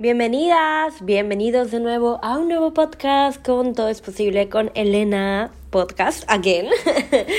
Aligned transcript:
Bienvenidas, 0.00 1.04
bienvenidos 1.04 1.72
de 1.72 1.78
nuevo 1.78 2.20
a 2.22 2.38
un 2.38 2.48
nuevo 2.48 2.72
podcast 2.72 3.44
con 3.44 3.74
Todo 3.74 3.90
es 3.90 4.00
Posible 4.00 4.48
con 4.48 4.70
Elena 4.74 5.50
Podcast, 5.68 6.24
again. 6.26 6.68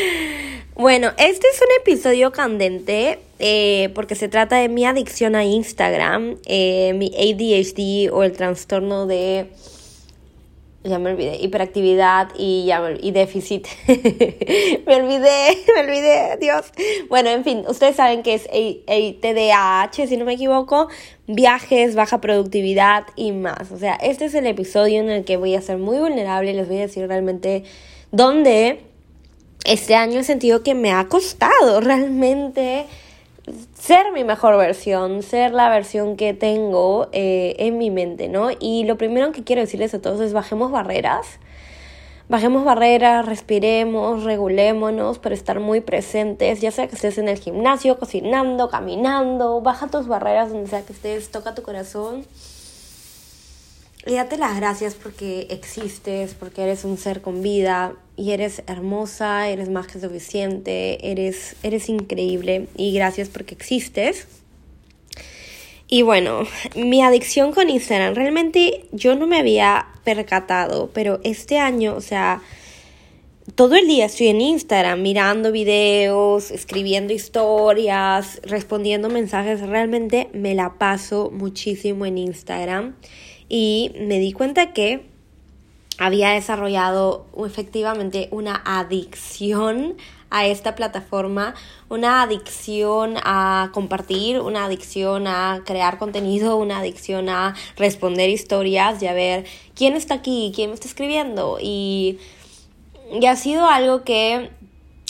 bueno, 0.76 1.10
este 1.18 1.48
es 1.48 1.60
un 1.60 1.68
episodio 1.82 2.32
candente 2.32 3.18
eh, 3.40 3.90
porque 3.96 4.14
se 4.14 4.28
trata 4.28 4.58
de 4.58 4.70
mi 4.70 4.86
adicción 4.86 5.34
a 5.34 5.44
Instagram, 5.44 6.38
eh, 6.46 6.94
mi 6.94 7.08
ADHD 7.08 8.14
o 8.14 8.22
el 8.22 8.34
trastorno 8.34 9.08
de 9.08 9.50
ya 10.84 10.98
me 10.98 11.12
olvidé, 11.12 11.38
hiperactividad 11.38 12.30
y, 12.38 12.66
ya 12.66 12.82
y 13.00 13.12
déficit. 13.12 13.68
me 13.88 14.96
olvidé, 14.96 15.58
me 15.76 15.82
olvidé, 15.82 16.38
Dios. 16.40 16.72
Bueno, 17.10 17.30
en 17.30 17.44
fin, 17.44 17.64
ustedes 17.68 17.96
saben 17.96 18.24
que 18.24 18.34
es 18.34 18.48
TDAH, 18.48 20.08
si 20.08 20.18
no 20.18 20.26
me 20.26 20.34
equivoco, 20.34 20.88
viajes, 21.28 21.96
baja 21.96 22.20
productividad 22.20 23.06
y 23.16 23.32
más. 23.32 23.72
O 23.72 23.78
sea, 23.78 23.94
este 23.96 24.26
es 24.26 24.34
el 24.34 24.48
episodio 24.48 25.00
en 25.02 25.10
el 25.10 25.24
que 25.24 25.38
voy 25.38 25.56
a 25.56 25.62
ser 25.62 25.78
muy 25.78 25.98
vulnerable 26.00 26.52
y 26.52 26.56
les 26.56 26.68
voy 26.68 26.78
a 26.78 26.82
decir 26.82 27.08
realmente 27.08 27.64
dónde 28.12 28.82
este 29.66 29.96
año 29.96 30.20
he 30.20 30.24
sentido 30.24 30.64
que 30.64 30.74
me 30.74 30.92
ha 30.92 31.08
costado 31.08 31.80
realmente 31.82 32.88
ser 33.74 34.12
mi 34.14 34.24
mejor 34.24 34.58
versión, 34.58 35.24
ser 35.24 35.54
la 35.54 35.70
versión 35.70 36.16
que 36.16 36.34
tengo 36.34 37.10
eh, 37.12 37.56
en 37.60 37.78
mi 37.78 37.90
mente, 37.90 38.28
¿no? 38.30 38.50
Y 38.60 38.84
lo 38.86 38.98
primero 38.98 39.32
que 39.32 39.44
quiero 39.44 39.62
decirles 39.62 39.94
a 39.94 40.02
todos 40.02 40.22
es 40.22 40.34
bajemos 40.34 40.72
barreras. 40.72 41.40
Bajemos 42.30 42.64
barreras, 42.64 43.26
respiremos, 43.26 44.24
regulémonos 44.24 45.20
para 45.20 45.36
estar 45.36 45.60
muy 45.60 45.82
presentes, 45.82 46.62
ya 46.62 46.72
sea 46.72 46.88
que 46.88 46.96
estés 46.96 47.18
en 47.18 47.28
el 47.28 47.38
gimnasio, 47.38 48.00
cocinando, 48.00 48.70
caminando, 48.70 49.60
baja 49.60 49.88
tus 49.88 50.08
barreras 50.08 50.50
donde 50.52 50.70
sea 50.70 50.84
que 50.84 50.94
estés, 50.94 51.30
toca 51.30 51.56
tu 51.56 51.62
corazón 51.62 52.26
y 54.08 54.14
las 54.14 54.56
gracias 54.56 54.96
porque 54.96 55.48
existes, 55.52 56.34
porque 56.34 56.64
eres 56.64 56.86
un 56.86 56.98
ser 56.98 57.22
con 57.22 57.44
vida 57.44 57.94
y 58.18 58.32
eres 58.32 58.64
hermosa, 58.66 59.48
eres 59.50 59.70
más 59.70 59.88
que 59.88 60.00
suficiente, 60.00 61.12
eres, 61.12 61.56
eres 61.62 61.88
increíble 61.88 62.68
y 62.76 62.94
gracias 62.94 63.30
porque 63.30 63.54
existes. 63.54 64.28
Y 65.88 66.02
bueno, 66.02 66.48
mi 66.76 67.04
adicción 67.04 67.52
con 67.52 67.70
Instagram, 67.70 68.16
realmente 68.16 68.86
yo 68.92 69.16
no 69.16 69.28
me 69.28 69.38
había 69.38 69.88
percatado, 70.04 70.90
pero 70.94 71.20
este 71.24 71.60
año, 71.60 71.96
o 71.96 72.02
sea, 72.02 72.42
todo 73.56 73.76
el 73.76 73.88
día 73.88 74.06
estoy 74.06 74.28
en 74.28 74.42
Instagram 74.42 75.02
mirando 75.02 75.52
videos, 75.52 76.50
escribiendo 76.50 77.14
historias, 77.14 78.40
respondiendo 78.44 79.10
mensajes, 79.10 79.62
realmente 79.62 80.30
me 80.34 80.56
la 80.56 80.76
paso 80.80 81.30
muchísimo 81.32 82.06
en 82.06 82.18
Instagram 82.18 82.96
y 83.54 83.92
me 84.00 84.18
di 84.20 84.32
cuenta 84.32 84.72
que 84.72 85.04
había 85.98 86.30
desarrollado 86.30 87.26
efectivamente 87.46 88.30
una 88.32 88.62
adicción 88.64 89.98
a 90.30 90.48
esta 90.48 90.74
plataforma, 90.74 91.54
una 91.90 92.22
adicción 92.22 93.16
a 93.26 93.70
compartir, 93.74 94.40
una 94.40 94.64
adicción 94.64 95.28
a 95.28 95.64
crear 95.66 95.98
contenido, 95.98 96.56
una 96.56 96.80
adicción 96.80 97.28
a 97.28 97.54
responder 97.76 98.30
historias 98.30 99.04
y 99.04 99.08
a 99.08 99.14
ver 99.14 99.46
quién 99.76 99.98
está 99.98 100.14
aquí, 100.14 100.54
quién 100.56 100.70
me 100.70 100.76
está 100.76 100.88
escribiendo. 100.88 101.58
Y, 101.62 102.20
y 103.12 103.26
ha 103.26 103.36
sido 103.36 103.68
algo 103.68 104.06
que 104.06 104.50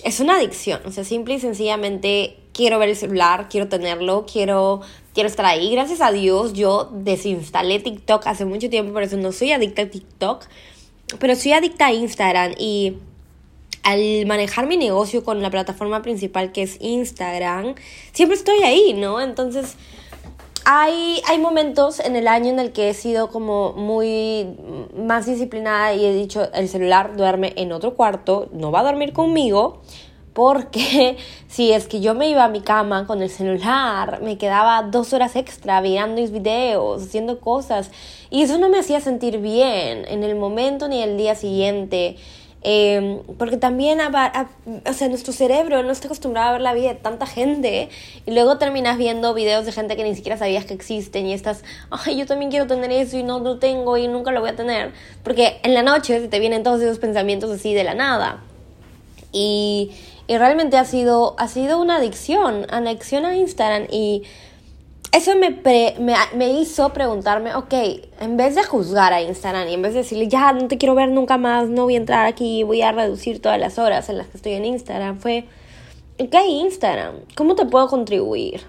es 0.04 0.20
una 0.20 0.38
adicción, 0.38 0.82
o 0.86 0.92
sea, 0.92 1.04
simple 1.04 1.36
y 1.36 1.40
sencillamente 1.40 2.41
quiero 2.54 2.80
ver 2.80 2.90
el 2.90 2.96
celular, 2.96 3.48
quiero 3.50 3.68
tenerlo, 3.68 4.26
quiero 4.32 4.82
quiero 5.14 5.28
estar 5.28 5.46
ahí. 5.46 5.72
Gracias 5.72 6.02
a 6.02 6.12
Dios 6.12 6.54
yo 6.54 6.90
desinstalé 6.92 7.80
TikTok 7.80 8.26
hace 8.28 8.46
mucho 8.46 8.70
tiempo, 8.70 8.94
por 8.94 9.04
eso 9.04 9.18
no 9.18 9.32
soy 9.32 9.52
adicta 9.52 9.84
a 9.84 9.90
TikTok, 9.90 10.46
pero 11.20 11.36
soy 11.36 11.54
adicta 11.54 11.88
a 11.88 11.94
Instagram 11.94 12.54
y 12.58 12.98
al 13.84 14.26
manejar 14.26 14.68
mi 14.68 14.78
negocio 14.78 15.24
con 15.24 15.42
la 15.42 15.50
plataforma 15.50 16.02
principal 16.02 16.52
que 16.52 16.64
es 16.64 16.78
Instagram, 16.82 17.76
siempre 18.12 18.38
estoy 18.38 18.60
ahí, 18.64 18.94
¿no? 18.94 19.20
Entonces, 19.20 19.76
hay, 20.66 21.20
hay 21.28 21.40
momentos 21.40 22.00
en 22.00 22.16
el 22.16 22.28
año 22.28 22.50
en 22.52 22.60
el 22.60 22.72
que 22.72 22.90
he 22.90 22.94
sido 22.94 23.30
como 23.30 23.74
muy 23.74 24.56
más 24.96 25.26
disciplinada 25.26 25.96
y 25.96 26.06
he 26.06 26.14
dicho, 26.14 26.52
el 26.54 26.70
celular 26.70 27.18
duerme 27.18 27.54
en 27.56 27.72
otro 27.72 27.96
cuarto, 27.96 28.50
no 28.54 28.72
va 28.72 28.82
a 28.82 28.84
dormir 28.84 29.14
conmigo 29.14 29.82
porque 30.34 31.18
si 31.48 31.72
es 31.72 31.88
que 31.88 32.02
yo 32.02 32.14
me 32.14 32.30
iba 32.30 32.44
a 32.44 32.50
mi 32.50 32.62
cama 32.62 33.06
con 33.08 33.22
el 33.22 33.30
celular, 33.30 34.22
me 34.22 34.38
quedaba 34.38 34.84
dos 34.84 35.14
horas 35.14 35.36
extra 35.36 35.82
mirando 35.82 36.22
mis 36.22 36.32
videos, 36.32 37.04
haciendo 37.04 37.40
cosas, 37.40 37.92
y 38.30 38.44
eso 38.44 38.58
no 38.58 38.70
me 38.70 38.80
hacía 38.80 39.02
sentir 39.02 39.40
bien 39.40 40.06
en 40.08 40.24
el 40.24 40.36
momento 40.36 40.88
ni 40.88 41.02
el 41.02 41.18
día 41.18 41.36
siguiente. 41.36 42.18
Em, 42.64 43.24
porque 43.40 43.58
también, 43.58 44.00
o 44.00 44.94
sea, 44.94 45.08
nuestro 45.08 45.34
cerebro 45.34 45.82
no 45.82 45.92
está 45.92 46.08
acostumbrado 46.08 46.50
a 46.50 46.52
ver 46.54 46.62
la 46.62 46.74
vida 46.76 46.90
de 46.90 46.96
tanta 46.96 47.26
gente 47.26 47.90
y 48.28 48.32
luego 48.32 48.60
terminas 48.60 49.00
viendo 49.00 49.34
videos 49.34 49.66
de 49.66 49.72
gente 49.72 49.96
que 49.96 50.04
ni 50.04 50.14
siquiera 50.14 50.38
sabías 50.38 50.66
que 50.66 50.76
existen 50.76 51.26
y 51.26 51.34
estás, 51.34 51.64
ay, 51.90 52.18
yo 52.18 52.28
también 52.28 52.52
quiero 52.52 52.68
tener 52.68 52.92
eso 52.92 53.18
y 53.18 53.24
no 53.24 53.40
lo 53.40 53.58
tengo 53.58 53.98
y 53.98 54.08
nunca 54.08 54.32
lo 54.32 54.42
voy 54.42 54.52
a 54.52 54.56
tener. 54.56 54.92
Porque 55.24 55.60
en 55.64 55.74
la 55.74 55.82
noche 55.82 56.28
te 56.28 56.40
vienen 56.40 56.62
todos 56.62 56.82
esos 56.82 57.00
pensamientos 57.00 57.50
así 57.50 57.74
de 57.74 57.84
la 57.84 57.96
nada. 57.96 58.44
Y 59.34 59.92
y 60.32 60.38
realmente 60.38 60.78
ha 60.78 60.86
sido, 60.86 61.36
ha 61.38 61.50
sido 61.50 61.82
una 61.82 61.98
adicción, 61.98 62.66
adicción 62.72 63.26
a 63.26 63.36
Instagram. 63.36 63.88
Y 63.92 64.24
eso 65.12 65.36
me, 65.36 65.50
me, 66.00 66.16
me, 66.34 66.52
hizo 66.54 66.94
preguntarme, 66.94 67.54
ok, 67.54 67.74
en 68.22 68.38
vez 68.38 68.56
de 68.56 68.64
juzgar 68.64 69.12
a 69.12 69.22
Instagram 69.22 69.68
y 69.68 69.74
en 69.74 69.82
vez 69.82 69.92
de 69.92 70.04
decirle, 70.04 70.30
ya 70.30 70.54
no 70.54 70.70
te 70.70 70.78
quiero 70.78 70.96
ver 70.96 71.10
nunca 71.10 71.38
más, 71.38 71.68
no 71.68 71.84
voy 71.84 71.96
a 71.96 71.98
entrar 71.98 72.28
aquí, 72.28 72.64
voy 72.64 72.82
a 72.82 72.94
reducir 72.94 73.42
todas 73.42 73.60
las 73.60 73.78
horas 73.78 74.08
en 74.08 74.20
las 74.20 74.28
que 74.28 74.38
estoy 74.38 74.54
en 74.54 74.64
Instagram, 74.64 75.20
fue, 75.20 75.50
ok, 76.18 76.34
Instagram, 76.48 77.16
¿cómo 77.36 77.56
te 77.56 77.66
puedo 77.66 77.90
contribuir? 77.90 78.62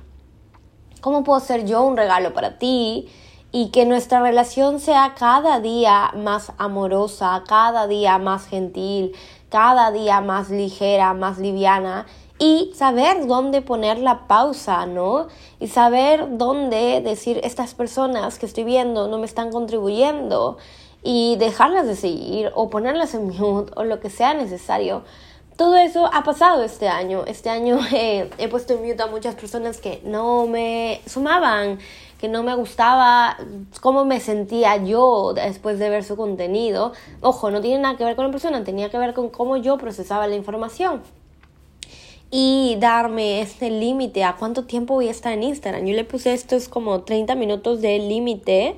¿Cómo 1.01 1.23
puedo 1.23 1.39
ser 1.39 1.65
yo 1.65 1.85
un 1.85 1.97
regalo 1.97 2.35
para 2.35 2.59
ti? 2.59 3.07
Y 3.53 3.69
que 3.69 3.87
nuestra 3.87 4.21
relación 4.21 4.81
sea 4.81 5.15
cada 5.17 5.61
día 5.61 6.11
más 6.17 6.51
amorosa, 6.59 7.45
cada 7.47 7.87
día 7.87 8.19
más 8.19 8.49
gentil, 8.49 9.13
cada 9.53 9.91
día 9.91 10.23
más 10.23 10.49
ligera, 10.49 11.13
más 11.13 11.37
liviana 11.39 12.07
y 12.39 12.73
saber 12.75 13.27
dónde 13.27 13.61
poner 13.61 13.99
la 13.99 14.27
pausa, 14.27 14.87
¿no? 14.87 15.29
Y 15.61 15.69
saber 15.69 16.39
dónde 16.39 17.03
decir 17.03 17.39
estas 17.45 17.75
personas 17.75 18.39
que 18.39 18.47
estoy 18.47 18.65
viendo 18.65 19.09
no 19.09 19.19
me 19.19 19.27
están 19.27 19.53
contribuyendo 19.53 20.57
y 21.03 21.37
dejarlas 21.37 21.87
de 21.87 21.97
seguir 21.97 22.51
o 22.55 22.71
ponerlas 22.71 23.13
en 23.13 23.29
mute 23.39 23.73
o 23.77 23.85
lo 23.85 24.01
que 24.01 24.09
sea 24.09 24.33
necesario. 24.33 25.03
Todo 25.59 25.77
eso 25.77 26.09
ha 26.11 26.25
pasado 26.25 26.63
este 26.63 26.89
año. 26.89 27.25
Este 27.27 27.51
año 27.51 27.79
he 27.93 28.49
puesto 28.51 28.73
en 28.73 28.89
mute 28.89 29.03
a 29.03 29.07
muchas 29.07 29.35
personas 29.35 29.83
que 29.83 30.01
no 30.03 30.47
me 30.47 31.03
sumaban, 31.07 31.79
que 32.23 32.29
no 32.29 32.45
me 32.45 32.55
gustaba 32.55 33.37
cómo 33.81 34.05
me 34.05 34.21
sentía 34.21 34.77
yo 34.77 35.33
después 35.35 35.81
de 35.81 35.91
ver 35.91 36.05
su 36.05 36.15
contenido. 36.15 36.93
Ojo, 37.21 37.51
no 37.51 37.61
tiene 37.61 37.83
nada 37.83 37.97
que 37.97 38.05
ver 38.05 38.15
con 38.15 38.27
la 38.27 38.31
persona, 38.31 38.63
tenía 38.63 38.91
que 38.91 38.97
ver 38.97 39.13
con 39.13 39.29
cómo 39.29 39.57
yo 39.57 39.77
procesaba 39.77 40.29
la 40.29 40.37
información. 40.37 41.03
Y 42.31 42.77
darme 42.79 43.41
este 43.41 43.71
límite 43.71 44.23
a 44.23 44.37
cuánto 44.37 44.67
tiempo 44.67 44.95
voy 44.95 45.09
a 45.09 45.11
estar 45.11 45.33
en 45.33 45.43
Instagram. 45.43 45.85
Yo 45.85 45.97
le 45.97 46.05
puse 46.05 46.33
esto 46.33 46.55
es 46.55 46.69
como 46.69 47.03
30 47.03 47.35
minutos 47.35 47.81
de 47.81 47.99
límite 47.99 48.77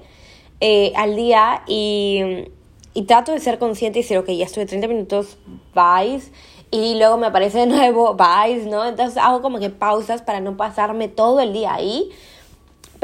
eh, 0.61 0.95
al 0.97 1.15
día 1.15 1.65
y, 1.67 2.47
y 2.95 3.03
trato 3.03 3.33
de 3.33 3.41
ser 3.41 3.59
consciente 3.59 3.99
y 3.99 4.03
decir, 4.03 4.17
ok, 4.17 4.31
ya 4.31 4.47
estuve 4.47 4.65
30 4.65 4.89
minutos, 4.89 5.37
vais 5.75 6.33
y 6.71 6.95
luego 6.95 7.19
me 7.19 7.27
aparece 7.27 7.59
de 7.59 7.67
nuevo, 7.67 8.15
vais, 8.15 8.65
¿no? 8.67 8.87
Entonces 8.87 9.19
hago 9.19 9.43
como 9.43 9.59
que 9.59 9.69
pausas 9.69 10.23
para 10.23 10.41
no 10.41 10.57
pasarme 10.57 11.09
todo 11.09 11.41
el 11.41 11.53
día 11.53 11.75
ahí 11.75 12.11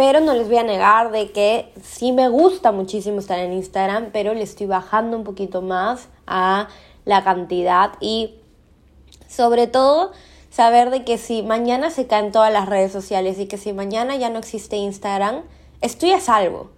pero 0.00 0.20
no 0.20 0.32
les 0.32 0.48
voy 0.48 0.56
a 0.56 0.62
negar 0.62 1.10
de 1.10 1.30
que 1.30 1.70
sí 1.82 2.12
me 2.12 2.30
gusta 2.30 2.72
muchísimo 2.72 3.18
estar 3.18 3.38
en 3.38 3.52
Instagram, 3.52 4.12
pero 4.14 4.32
le 4.32 4.40
estoy 4.40 4.66
bajando 4.66 5.14
un 5.14 5.24
poquito 5.24 5.60
más 5.60 6.08
a 6.26 6.68
la 7.04 7.22
cantidad 7.22 7.92
y 8.00 8.36
sobre 9.28 9.66
todo 9.66 10.12
saber 10.48 10.88
de 10.88 11.04
que 11.04 11.18
si 11.18 11.42
mañana 11.42 11.90
se 11.90 12.06
caen 12.06 12.32
todas 12.32 12.50
las 12.50 12.66
redes 12.66 12.92
sociales 12.92 13.38
y 13.38 13.44
que 13.44 13.58
si 13.58 13.74
mañana 13.74 14.16
ya 14.16 14.30
no 14.30 14.38
existe 14.38 14.76
Instagram, 14.76 15.42
estoy 15.82 16.12
a 16.12 16.20
salvo. 16.20 16.70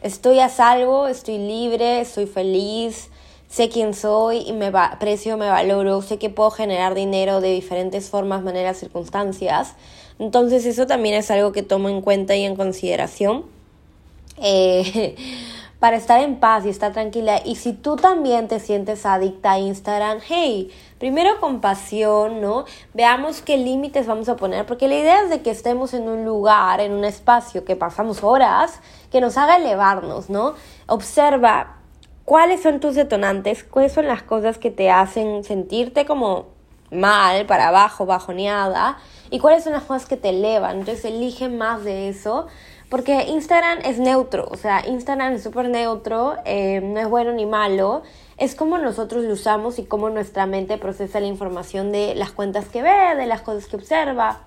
Estoy 0.00 0.40
a 0.40 0.48
salvo, 0.48 1.08
estoy 1.08 1.36
libre, 1.36 2.00
estoy 2.00 2.24
feliz, 2.24 3.10
sé 3.50 3.68
quién 3.68 3.92
soy 3.92 4.48
y 4.48 4.54
me 4.54 4.68
aprecio, 4.72 5.36
me 5.36 5.50
valoro, 5.50 6.00
sé 6.00 6.18
que 6.18 6.30
puedo 6.30 6.50
generar 6.50 6.94
dinero 6.94 7.42
de 7.42 7.52
diferentes 7.52 8.08
formas, 8.08 8.42
maneras, 8.42 8.78
circunstancias. 8.78 9.74
Entonces 10.18 10.66
eso 10.66 10.86
también 10.86 11.14
es 11.14 11.30
algo 11.30 11.52
que 11.52 11.62
tomo 11.62 11.88
en 11.88 12.02
cuenta 12.02 12.36
y 12.36 12.44
en 12.44 12.56
consideración. 12.56 13.44
Eh, 14.38 15.16
para 15.82 15.96
estar 15.96 16.20
en 16.20 16.36
paz 16.36 16.64
y 16.64 16.68
estar 16.68 16.92
tranquila. 16.92 17.40
Y 17.44 17.56
si 17.56 17.72
tú 17.72 17.96
también 17.96 18.46
te 18.46 18.60
sientes 18.60 19.04
adicta 19.04 19.50
a 19.50 19.58
Instagram, 19.58 20.20
hey, 20.24 20.70
primero 21.00 21.40
compasión, 21.40 22.40
¿no? 22.40 22.66
Veamos 22.94 23.42
qué 23.42 23.56
límites 23.56 24.06
vamos 24.06 24.28
a 24.28 24.36
poner, 24.36 24.64
porque 24.64 24.86
la 24.86 24.94
idea 24.94 25.22
es 25.24 25.30
de 25.30 25.42
que 25.42 25.50
estemos 25.50 25.92
en 25.92 26.08
un 26.08 26.24
lugar, 26.24 26.80
en 26.80 26.92
un 26.92 27.04
espacio 27.04 27.64
que 27.64 27.74
pasamos 27.74 28.22
horas, 28.22 28.78
que 29.10 29.20
nos 29.20 29.36
haga 29.36 29.56
elevarnos, 29.56 30.30
¿no? 30.30 30.54
Observa 30.86 31.78
cuáles 32.24 32.62
son 32.62 32.78
tus 32.78 32.94
detonantes, 32.94 33.64
cuáles 33.64 33.90
son 33.90 34.06
las 34.06 34.22
cosas 34.22 34.58
que 34.58 34.70
te 34.70 34.88
hacen 34.88 35.42
sentirte 35.42 36.06
como 36.06 36.51
mal, 36.92 37.46
para 37.46 37.68
abajo, 37.68 38.06
bajoneada, 38.06 38.98
y 39.30 39.38
cuáles 39.38 39.64
son 39.64 39.72
las 39.72 39.84
cosas 39.84 40.06
que 40.06 40.16
te 40.16 40.28
elevan. 40.28 40.80
Entonces 40.80 41.04
elige 41.06 41.48
más 41.48 41.84
de 41.84 42.08
eso 42.08 42.46
porque 42.92 43.24
Instagram 43.26 43.78
es 43.86 43.98
neutro, 43.98 44.46
o 44.50 44.56
sea, 44.58 44.86
Instagram 44.86 45.32
es 45.32 45.42
súper 45.42 45.70
neutro, 45.70 46.36
eh, 46.44 46.82
no 46.82 47.00
es 47.00 47.08
bueno 47.08 47.32
ni 47.32 47.46
malo. 47.46 48.02
Es 48.36 48.54
como 48.54 48.76
nosotros 48.76 49.24
lo 49.24 49.32
usamos 49.32 49.78
y 49.78 49.84
cómo 49.84 50.10
nuestra 50.10 50.44
mente 50.44 50.76
procesa 50.76 51.18
la 51.18 51.26
información 51.26 51.90
de 51.90 52.14
las 52.14 52.32
cuentas 52.32 52.66
que 52.66 52.82
ve, 52.82 53.14
de 53.16 53.24
las 53.24 53.40
cosas 53.40 53.66
que 53.66 53.76
observa. 53.76 54.40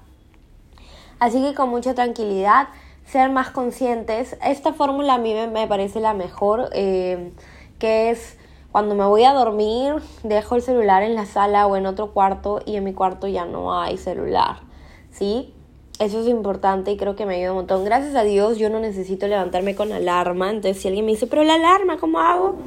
Así 1.18 1.42
que 1.42 1.56
con 1.56 1.70
mucha 1.70 1.96
tranquilidad, 1.96 2.68
ser 3.08 3.32
más 3.32 3.50
conscientes. 3.50 4.38
Esta 4.44 4.74
fórmula 4.74 5.16
a 5.16 5.18
mí 5.18 5.34
me, 5.52 5.66
parece 5.66 6.00
la 6.00 6.14
mejor, 6.14 6.70
eh, 6.74 7.32
que 7.80 8.12
es 8.12 8.38
cuando 8.76 8.94
me 8.94 9.06
voy 9.06 9.24
a 9.24 9.32
dormir, 9.32 9.94
dejo 10.24 10.58
el 10.58 10.62
celular 10.62 11.02
en 11.02 11.16
la 11.16 11.26
sala 11.26 11.66
o 11.66 11.78
en 11.78 11.86
otro 11.86 12.12
cuarto 12.12 12.60
y 12.66 12.76
en 12.76 12.84
mi 12.84 12.92
cuarto 12.92 13.26
ya 13.26 13.46
no 13.46 13.80
hay 13.80 13.96
celular, 13.96 14.58
¿sí? 15.14 15.54
Eso 15.98 16.20
es 16.20 16.28
importante 16.28 16.92
y 16.92 16.98
creo 16.98 17.16
que 17.16 17.26
me 17.26 17.36
ayuda 17.36 17.52
un 17.52 17.60
montón. 17.60 17.86
Gracias 17.86 18.16
a 18.16 18.24
Dios 18.24 18.58
yo 18.58 18.70
no 18.70 18.82
necesito 18.82 19.30
levantarme 19.30 19.76
con 19.76 19.94
alarma. 19.94 20.50
Entonces 20.50 20.82
si 20.82 20.90
alguien 20.90 21.06
me 21.06 21.14
dice, 21.14 21.26
pero 21.26 21.46
la 21.46 21.54
alarma, 21.54 21.96
¿cómo 22.00 22.20
hago? 22.20 22.58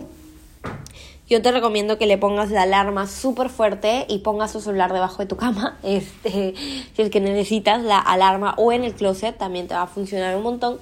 Yo 1.29 1.43
te 1.43 1.53
recomiendo 1.53 1.99
que 1.99 2.07
le 2.07 2.17
pongas 2.17 2.51
la 2.51 2.63
alarma 2.63 3.07
súper 3.07 3.51
fuerte 3.51 4.07
y 4.09 4.21
pongas 4.21 4.55
tu 4.55 4.63
celular 4.63 4.95
debajo 4.95 5.19
de 5.19 5.27
tu 5.27 5.37
cama. 5.37 5.77
Este, 5.83 6.55
si 6.97 7.03
es 7.03 7.11
que 7.11 7.21
necesitas 7.21 7.83
la 7.83 7.99
alarma 7.99 8.55
o 8.57 8.73
en 8.73 8.83
el 8.83 8.95
closet, 8.95 9.37
también 9.37 9.69
te 9.69 9.75
va 9.75 9.83
a 9.83 9.87
funcionar 9.87 10.35
un 10.37 10.43
montón. 10.43 10.79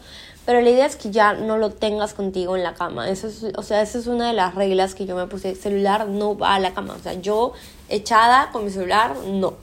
Pero 0.46 0.60
la 0.60 0.70
idea 0.70 0.86
es 0.86 0.94
que 0.94 1.10
ya 1.10 1.32
no 1.32 1.58
lo 1.58 1.70
tengas 1.70 2.14
contigo 2.14 2.56
en 2.56 2.62
la 2.62 2.74
cama. 2.74 3.10
Eso 3.10 3.26
es, 3.26 3.44
o 3.56 3.62
sea, 3.64 3.82
esa 3.82 3.98
es 3.98 4.06
una 4.06 4.28
de 4.28 4.32
las 4.32 4.54
reglas 4.54 4.94
que 4.94 5.04
yo 5.04 5.16
me 5.16 5.26
puse. 5.26 5.50
El 5.50 5.56
celular 5.56 6.06
no 6.06 6.38
va 6.38 6.54
a 6.54 6.60
la 6.60 6.72
cama. 6.72 6.94
O 6.94 7.02
sea, 7.02 7.14
yo 7.14 7.52
echada 7.88 8.50
con 8.52 8.64
mi 8.64 8.70
celular, 8.70 9.16
no. 9.26 9.54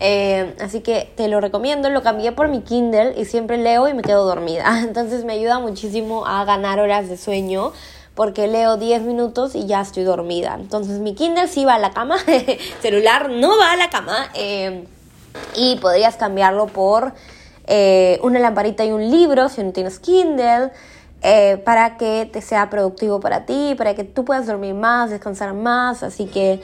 Eh, 0.00 0.56
así 0.60 0.80
que 0.80 1.12
te 1.16 1.28
lo 1.28 1.40
recomiendo. 1.40 1.88
Lo 1.88 2.02
cambié 2.02 2.32
por 2.32 2.48
mi 2.48 2.62
Kindle 2.62 3.14
y 3.16 3.26
siempre 3.26 3.58
leo 3.58 3.86
y 3.86 3.94
me 3.94 4.02
quedo 4.02 4.26
dormida. 4.26 4.80
Entonces 4.82 5.24
me 5.24 5.34
ayuda 5.34 5.60
muchísimo 5.60 6.26
a 6.26 6.44
ganar 6.44 6.80
horas 6.80 7.08
de 7.08 7.16
sueño 7.16 7.72
porque 8.16 8.48
leo 8.48 8.76
10 8.76 9.02
minutos 9.02 9.54
y 9.54 9.66
ya 9.66 9.80
estoy 9.80 10.02
dormida. 10.02 10.56
Entonces 10.58 10.98
mi 10.98 11.14
Kindle 11.14 11.46
sí 11.46 11.64
va 11.64 11.74
a 11.74 11.78
la 11.78 11.92
cama, 11.92 12.16
celular 12.82 13.30
no 13.30 13.56
va 13.56 13.72
a 13.72 13.76
la 13.76 13.88
cama 13.90 14.30
eh, 14.34 14.84
y 15.54 15.76
podrías 15.76 16.16
cambiarlo 16.16 16.66
por 16.66 17.12
eh, 17.66 18.18
una 18.22 18.38
lamparita 18.38 18.84
y 18.84 18.92
un 18.92 19.10
libro 19.10 19.48
si 19.48 19.62
no 19.62 19.72
tienes 19.72 19.98
Kindle. 19.98 20.70
Eh, 21.26 21.56
para 21.64 21.96
que 21.96 22.28
te 22.30 22.42
sea 22.42 22.68
productivo 22.68 23.18
para 23.18 23.46
ti, 23.46 23.74
para 23.78 23.94
que 23.94 24.04
tú 24.04 24.26
puedas 24.26 24.46
dormir 24.46 24.74
más, 24.74 25.08
descansar 25.08 25.54
más. 25.54 26.02
Así 26.02 26.26
que 26.26 26.60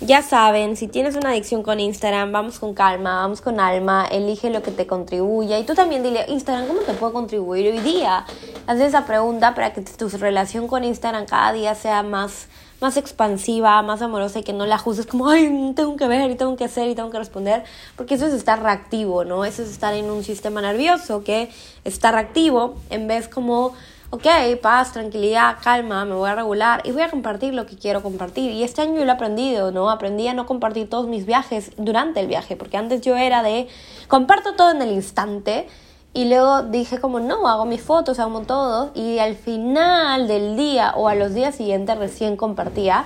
ya 0.00 0.22
saben, 0.22 0.76
si 0.76 0.88
tienes 0.88 1.14
una 1.14 1.30
adicción 1.30 1.62
con 1.62 1.78
Instagram, 1.78 2.32
vamos 2.32 2.58
con 2.58 2.74
calma, 2.74 3.16
vamos 3.16 3.42
con 3.42 3.60
alma, 3.60 4.06
elige 4.10 4.48
lo 4.48 4.62
que 4.62 4.70
te 4.70 4.86
contribuya. 4.86 5.58
Y 5.58 5.64
tú 5.64 5.74
también 5.74 6.02
dile, 6.02 6.24
Instagram, 6.26 6.66
¿cómo 6.66 6.80
te 6.80 6.94
puedo 6.94 7.12
contribuir 7.12 7.70
hoy 7.70 7.78
día? 7.80 8.24
Haz 8.66 8.80
esa 8.80 9.04
pregunta 9.04 9.54
para 9.54 9.74
que 9.74 9.82
tu 9.82 10.08
relación 10.08 10.68
con 10.68 10.84
Instagram 10.84 11.26
cada 11.26 11.52
día 11.52 11.74
sea 11.74 12.02
más 12.02 12.48
más 12.80 12.96
expansiva, 12.96 13.80
más 13.82 14.02
amorosa 14.02 14.38
y 14.38 14.42
que 14.42 14.52
no 14.52 14.66
la 14.66 14.78
juzgues 14.78 15.06
como, 15.06 15.28
ay, 15.28 15.72
tengo 15.76 15.96
que 15.96 16.06
ver 16.06 16.30
y 16.30 16.34
tengo 16.34 16.56
que 16.56 16.64
hacer 16.64 16.88
y 16.88 16.94
tengo 16.94 17.10
que 17.10 17.18
responder, 17.18 17.64
porque 17.96 18.14
eso 18.14 18.26
es 18.26 18.34
estar 18.34 18.62
reactivo, 18.62 19.24
¿no? 19.24 19.44
Eso 19.44 19.62
es 19.62 19.70
estar 19.70 19.94
en 19.94 20.10
un 20.10 20.24
sistema 20.24 20.60
nervioso 20.60 21.22
que 21.22 21.50
está 21.84 22.12
reactivo 22.12 22.76
en 22.88 23.06
vez 23.06 23.28
como, 23.28 23.74
ok, 24.10 24.26
paz, 24.60 24.92
tranquilidad, 24.92 25.58
calma, 25.62 26.04
me 26.04 26.14
voy 26.14 26.28
a 26.28 26.34
regular 26.34 26.80
y 26.84 26.92
voy 26.92 27.02
a 27.02 27.10
compartir 27.10 27.54
lo 27.54 27.66
que 27.66 27.76
quiero 27.76 28.02
compartir. 28.02 28.50
Y 28.50 28.64
este 28.64 28.82
año 28.82 28.94
yo 28.94 29.04
lo 29.04 29.10
he 29.10 29.14
aprendido, 29.14 29.70
¿no? 29.70 29.90
Aprendí 29.90 30.26
a 30.28 30.34
no 30.34 30.46
compartir 30.46 30.88
todos 30.88 31.06
mis 31.06 31.26
viajes 31.26 31.72
durante 31.76 32.20
el 32.20 32.26
viaje, 32.26 32.56
porque 32.56 32.76
antes 32.76 33.02
yo 33.02 33.16
era 33.16 33.42
de, 33.42 33.68
comparto 34.08 34.54
todo 34.54 34.70
en 34.70 34.82
el 34.82 34.90
instante 34.90 35.68
y 36.12 36.28
luego 36.28 36.62
dije 36.62 36.98
como, 36.98 37.20
no, 37.20 37.46
hago 37.48 37.66
mis 37.66 37.82
fotos, 37.82 38.18
hago 38.18 38.40
todo. 38.40 38.90
Y 38.94 39.18
al 39.18 39.36
final 39.36 40.26
del 40.26 40.56
día 40.56 40.92
o 40.96 41.08
a 41.08 41.14
los 41.14 41.34
días 41.34 41.54
siguientes 41.54 41.96
recién 41.98 42.36
compartía. 42.36 43.04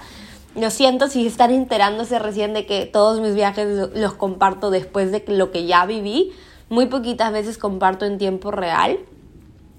Lo 0.55 0.71
siento 0.71 1.09
si 1.09 1.27
están 1.27 1.51
enterándose 1.51 2.19
recién 2.19 2.55
de 2.55 2.65
que 2.65 2.87
todos 2.87 3.21
mis 3.21 3.35
viajes 3.35 3.91
los 3.95 4.15
comparto 4.15 4.71
después 4.71 5.13
de 5.13 5.23
lo 5.29 5.51
que 5.51 5.67
ya 5.67 5.85
viví. 5.85 6.33
Muy 6.71 6.87
poquitas 6.87 7.31
veces 7.33 7.59
comparto 7.59 8.07
en 8.07 8.17
tiempo 8.17 8.51
real. 8.51 8.99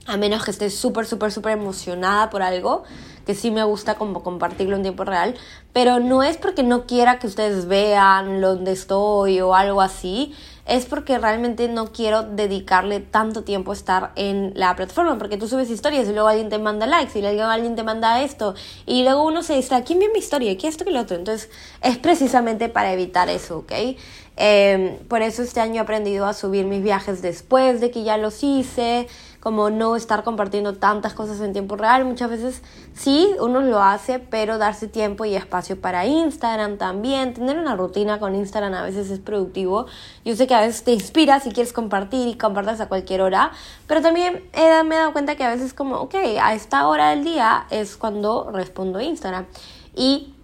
A 0.05 0.17
menos 0.17 0.43
que 0.43 0.51
esté 0.51 0.69
súper, 0.69 1.07
súper, 1.07 1.31
súper 1.31 1.53
emocionada 1.53 2.29
por 2.29 2.43
algo 2.43 2.83
que 3.25 3.33
sí 3.33 3.51
me 3.51 3.63
gusta 3.63 3.95
como 3.95 4.23
compartirlo 4.23 4.75
en 4.75 4.83
tiempo 4.83 5.03
real, 5.03 5.33
pero 5.73 5.99
no 5.99 6.23
es 6.23 6.37
porque 6.37 6.63
no 6.63 6.85
quiera 6.85 7.19
que 7.19 7.27
ustedes 7.27 7.67
vean 7.67 8.39
dónde 8.39 8.71
estoy 8.71 9.41
o 9.41 9.55
algo 9.55 9.81
así, 9.81 10.33
es 10.65 10.85
porque 10.85 11.17
realmente 11.17 11.67
no 11.67 11.91
quiero 11.91 12.23
dedicarle 12.23 12.99
tanto 12.99 13.43
tiempo 13.43 13.71
a 13.71 13.75
estar 13.75 14.11
en 14.15 14.51
la 14.55 14.75
plataforma, 14.75 15.17
porque 15.17 15.37
tú 15.37 15.47
subes 15.47 15.69
historias 15.69 16.07
y 16.07 16.13
luego 16.13 16.27
alguien 16.27 16.49
te 16.49 16.57
manda 16.57 16.87
likes 16.87 17.17
y 17.17 17.21
luego 17.21 17.43
alguien 17.43 17.75
te 17.75 17.83
manda 17.83 18.21
esto 18.21 18.55
y 18.85 19.03
luego 19.03 19.23
uno 19.23 19.43
se 19.43 19.55
dice, 19.55 19.83
¿quién 19.85 19.99
vio 19.99 20.09
mi 20.11 20.19
historia? 20.19 20.57
¿Qué 20.57 20.67
esto 20.67 20.85
que 20.85 20.91
lo 20.91 21.01
otro? 21.01 21.17
Entonces 21.17 21.49
es 21.81 21.97
precisamente 21.97 22.69
para 22.69 22.93
evitar 22.93 23.29
eso, 23.29 23.59
¿ok? 23.59 23.71
Em, 24.37 24.97
por 25.07 25.21
eso 25.21 25.43
este 25.43 25.61
año 25.61 25.75
he 25.75 25.79
aprendido 25.79 26.25
a 26.25 26.33
subir 26.33 26.65
mis 26.65 26.83
viajes 26.83 27.21
después 27.21 27.79
de 27.79 27.91
que 27.91 28.03
ya 28.03 28.17
los 28.17 28.43
hice, 28.43 29.07
como 29.45 29.69
no 29.69 29.95
estar 29.95 30.23
compartiendo 30.23 30.73
tantas 30.73 31.13
cosas 31.13 31.39
en 31.39 31.53
tiempo 31.53 31.75
real. 31.75 32.03
Muchas 32.03 32.31
veces 32.31 32.63
sí, 32.95 33.29
uno 33.39 33.61
lo 33.61 33.79
hace, 33.79 34.17
pero 34.17 34.57
darse 34.57 34.87
tiempo 34.87 35.23
y 35.23 35.35
espacio 35.35 35.79
para 35.79 36.07
Instagram 36.07 36.77
también. 36.77 37.35
Tener 37.35 37.59
una 37.59 37.75
rutina 37.75 38.17
con 38.17 38.33
Instagram 38.33 38.73
a 38.73 38.81
veces 38.81 39.11
es 39.11 39.19
productivo. 39.19 39.85
Yo 40.25 40.35
sé 40.35 40.47
que 40.47 40.55
a 40.55 40.61
veces 40.61 40.83
te 40.83 40.93
inspira 40.93 41.39
si 41.41 41.51
quieres 41.51 41.73
compartir 41.73 42.27
y 42.27 42.33
compartas 42.33 42.81
a 42.81 42.87
cualquier 42.87 43.21
hora, 43.21 43.51
pero 43.85 44.01
también 44.01 44.43
he, 44.51 44.83
me 44.83 44.95
he 44.95 44.97
dado 44.97 45.13
cuenta 45.13 45.35
que 45.35 45.43
a 45.43 45.51
veces 45.51 45.75
como, 45.75 45.97
ok, 45.97 46.15
a 46.41 46.55
esta 46.55 46.87
hora 46.87 47.11
del 47.11 47.23
día 47.23 47.67
es 47.69 47.97
cuando 47.97 48.49
respondo 48.51 48.99
Instagram. 48.99 49.45
Y 49.95 50.34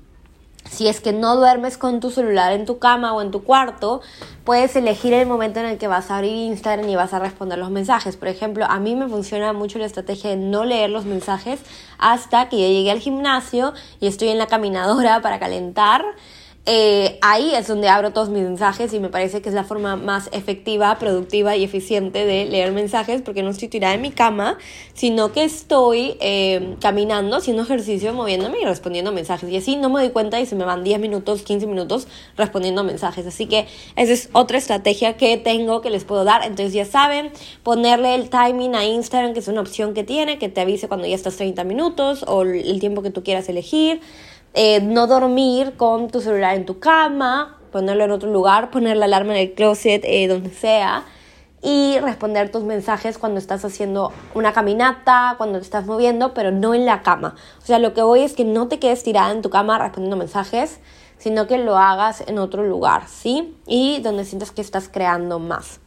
si 0.72 0.88
es 0.88 1.02
que 1.02 1.12
no 1.12 1.36
duermes 1.36 1.78
con 1.78 2.00
tu 2.00 2.12
celular 2.12 2.54
en 2.54 2.66
tu 2.66 2.80
cama 2.80 3.14
o 3.14 3.22
en 3.22 3.30
tu 3.30 3.44
cuarto, 3.44 4.02
puedes 4.46 4.74
elegir 4.78 5.14
el 5.14 5.28
momento 5.28 5.60
en 5.60 5.66
el 5.66 5.78
que 5.78 5.88
vas 5.88 6.10
a 6.10 6.16
abrir 6.16 6.32
Instagram 6.32 6.88
y 6.88 6.96
vas 6.96 7.14
a 7.14 7.20
responder 7.20 7.60
los 7.60 7.72
mensajes. 7.72 8.16
Por 8.16 8.30
ejemplo, 8.30 8.66
a 8.66 8.80
mí 8.80 8.96
me 8.96 9.10
funciona 9.10 9.52
mucho 9.52 9.80
la 9.80 9.86
estrategia 9.86 10.30
de 10.30 10.38
no 10.38 10.64
leer 10.64 10.90
los 10.90 11.04
mensajes 11.04 11.60
hasta 12.00 12.48
que 12.48 12.58
yo 12.58 12.68
llegue 12.68 12.90
al 12.90 13.00
gimnasio 13.00 13.74
y 14.00 14.08
estoy 14.08 14.30
en 14.30 14.38
la 14.38 14.48
caminadora 14.48 15.22
para 15.22 15.40
calentar 15.40 16.06
eh, 16.68 17.18
ahí 17.22 17.56
es 17.56 17.68
donde 17.68 17.90
abro 17.90 18.12
todos 18.12 18.30
mis 18.30 18.44
mensajes 18.44 18.94
y 18.94 19.00
me 19.00 19.10
parece 19.10 19.42
que 19.42 19.50
es 19.50 19.56
la 19.56 19.64
forma 19.64 19.96
más 19.96 20.30
efectiva, 20.32 21.00
productiva 21.00 21.56
y 21.56 21.64
eficiente 21.64 22.24
de 22.24 22.46
leer 22.46 22.72
mensajes 22.72 23.24
porque 23.24 23.42
no 23.42 23.50
estoy 23.50 23.68
tirada 23.68 23.96
en 23.96 24.02
mi 24.02 24.12
cama, 24.12 24.60
sino 24.94 25.32
que 25.32 25.44
estoy 25.44 26.18
eh, 26.20 26.76
caminando, 26.80 27.38
haciendo 27.38 27.64
ejercicio, 27.64 28.14
moviéndome 28.14 28.60
y 28.62 28.66
respondiendo 28.66 29.12
mensajes. 29.12 29.50
Y 29.50 29.58
así 29.58 29.76
no 29.76 29.90
me 29.90 30.02
doy 30.02 30.12
cuenta 30.12 30.40
y 30.40 30.46
se 30.46 30.56
me 30.56 30.64
van 30.64 30.84
10 30.84 31.00
minutos, 31.00 31.42
15 31.42 31.66
minutos 31.66 32.08
respondiendo 32.38 32.84
mensajes. 32.84 33.26
Así 33.26 33.48
que 33.48 33.66
esa 33.96 34.14
es 34.14 34.30
otra 34.34 34.60
estrategia 34.60 35.18
que 35.18 35.38
tengo 35.38 35.82
que 35.82 35.90
les 35.90 36.04
puedo 36.04 36.26
dar. 36.26 36.44
Entonces 36.44 36.74
ya 36.74 36.86
saben, 36.86 37.32
ponerle 37.64 38.14
el 38.14 38.30
timing 38.30 38.76
a 38.76 38.86
Instagram, 38.86 39.34
que 39.34 39.40
es 39.40 39.48
una 39.48 39.62
opción 39.62 39.96
que 39.96 40.04
tiene, 40.04 40.38
que 40.38 40.48
te 40.48 40.62
avise 40.62 40.88
cuando 40.88 41.08
ya 41.08 41.16
estás 41.16 41.38
30 41.38 41.64
minutos 41.64 42.24
o 42.28 42.44
el 42.44 42.80
tiempo 42.80 43.02
que 43.02 43.10
tú 43.10 43.24
quieras 43.24 43.50
elegir. 43.50 44.00
Eh, 44.54 44.82
no 44.82 45.08
dormir 45.08 45.78
con 45.78 46.10
tu 46.10 46.20
celular 46.20 46.56
en 46.56 46.66
tu 46.66 46.80
cama, 46.80 47.58
ponerlo 47.72 48.04
en 48.04 48.12
otro 48.12 48.30
lugar, 48.30 48.70
poner 48.70 48.98
la 48.98 49.06
alarma 49.06 49.34
en 49.34 49.40
el 49.40 49.54
closet, 49.54 50.04
eh, 50.04 50.28
donde 50.28 50.50
sea, 50.50 51.06
y 51.62 52.00
responder 52.00 52.52
tus 52.52 52.64
mensajes 52.64 53.18
cuando 53.18 53.40
estás 53.40 53.64
haciendo 53.64 54.12
una 54.34 54.52
caminata, 54.52 55.36
cuando 55.38 55.60
te 55.60 55.64
estás 55.64 55.86
moviendo, 55.86 56.34
pero 56.34 56.52
no 56.52 56.74
en 56.74 56.86
la 56.86 57.02
cama. 57.02 57.36
O 57.62 57.66
sea, 57.66 57.80
lo 57.80 57.94
que 57.94 58.02
voy 58.02 58.22
es 58.22 58.34
que 58.34 58.44
no 58.44 58.68
te 58.68 58.80
quedes 58.80 59.04
tirada 59.04 59.32
en 59.32 59.42
tu 59.42 59.50
cama 59.50 59.78
respondiendo 59.78 60.18
mensajes, 60.18 60.80
sino 61.18 61.48
que 61.48 61.58
lo 61.58 61.78
hagas 61.78 62.24
en 62.28 62.40
otro 62.40 62.64
lugar, 62.64 63.04
¿sí? 63.08 63.56
Y 63.68 64.02
donde 64.02 64.26
sientas 64.26 64.52
que 64.52 64.62
estás 64.62 64.90
creando 64.90 65.38
más. 65.38 65.80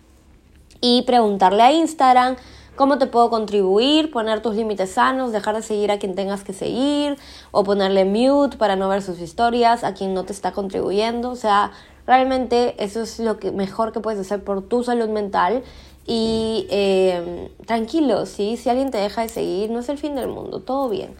Y 0.80 1.02
preguntarle 1.02 1.62
a 1.62 1.72
Instagram 1.72 2.36
cómo 2.76 2.98
te 2.98 3.06
puedo 3.06 3.30
contribuir, 3.30 4.10
poner 4.10 4.42
tus 4.42 4.56
límites 4.56 4.90
sanos, 4.90 5.32
dejar 5.32 5.56
de 5.56 5.62
seguir 5.62 5.90
a 5.90 5.98
quien 5.98 6.14
tengas 6.14 6.44
que 6.44 6.52
seguir 6.52 7.16
o 7.50 7.64
ponerle 7.64 8.04
mute 8.04 8.56
para 8.56 8.76
no 8.76 8.88
ver 8.88 9.02
sus 9.02 9.20
historias, 9.20 9.84
a 9.84 9.94
quien 9.94 10.14
no 10.14 10.24
te 10.24 10.32
está 10.32 10.52
contribuyendo, 10.52 11.30
o 11.30 11.36
sea, 11.36 11.72
realmente 12.06 12.74
eso 12.82 13.02
es 13.02 13.18
lo 13.18 13.38
que 13.38 13.52
mejor 13.52 13.92
que 13.92 14.00
puedes 14.00 14.20
hacer 14.20 14.42
por 14.42 14.62
tu 14.62 14.82
salud 14.84 15.08
mental 15.08 15.62
Y 16.06 16.66
eh, 16.68 17.50
tranquilo, 17.66 18.26
¿sí? 18.26 18.58
Si 18.58 18.68
alguien 18.68 18.90
te 18.90 18.98
deja 18.98 19.22
de 19.22 19.30
seguir, 19.30 19.70
no 19.70 19.78
es 19.78 19.88
el 19.88 19.96
fin 19.96 20.14
del 20.14 20.28
mundo, 20.28 20.60
todo 20.60 20.90
bien. 20.90 21.14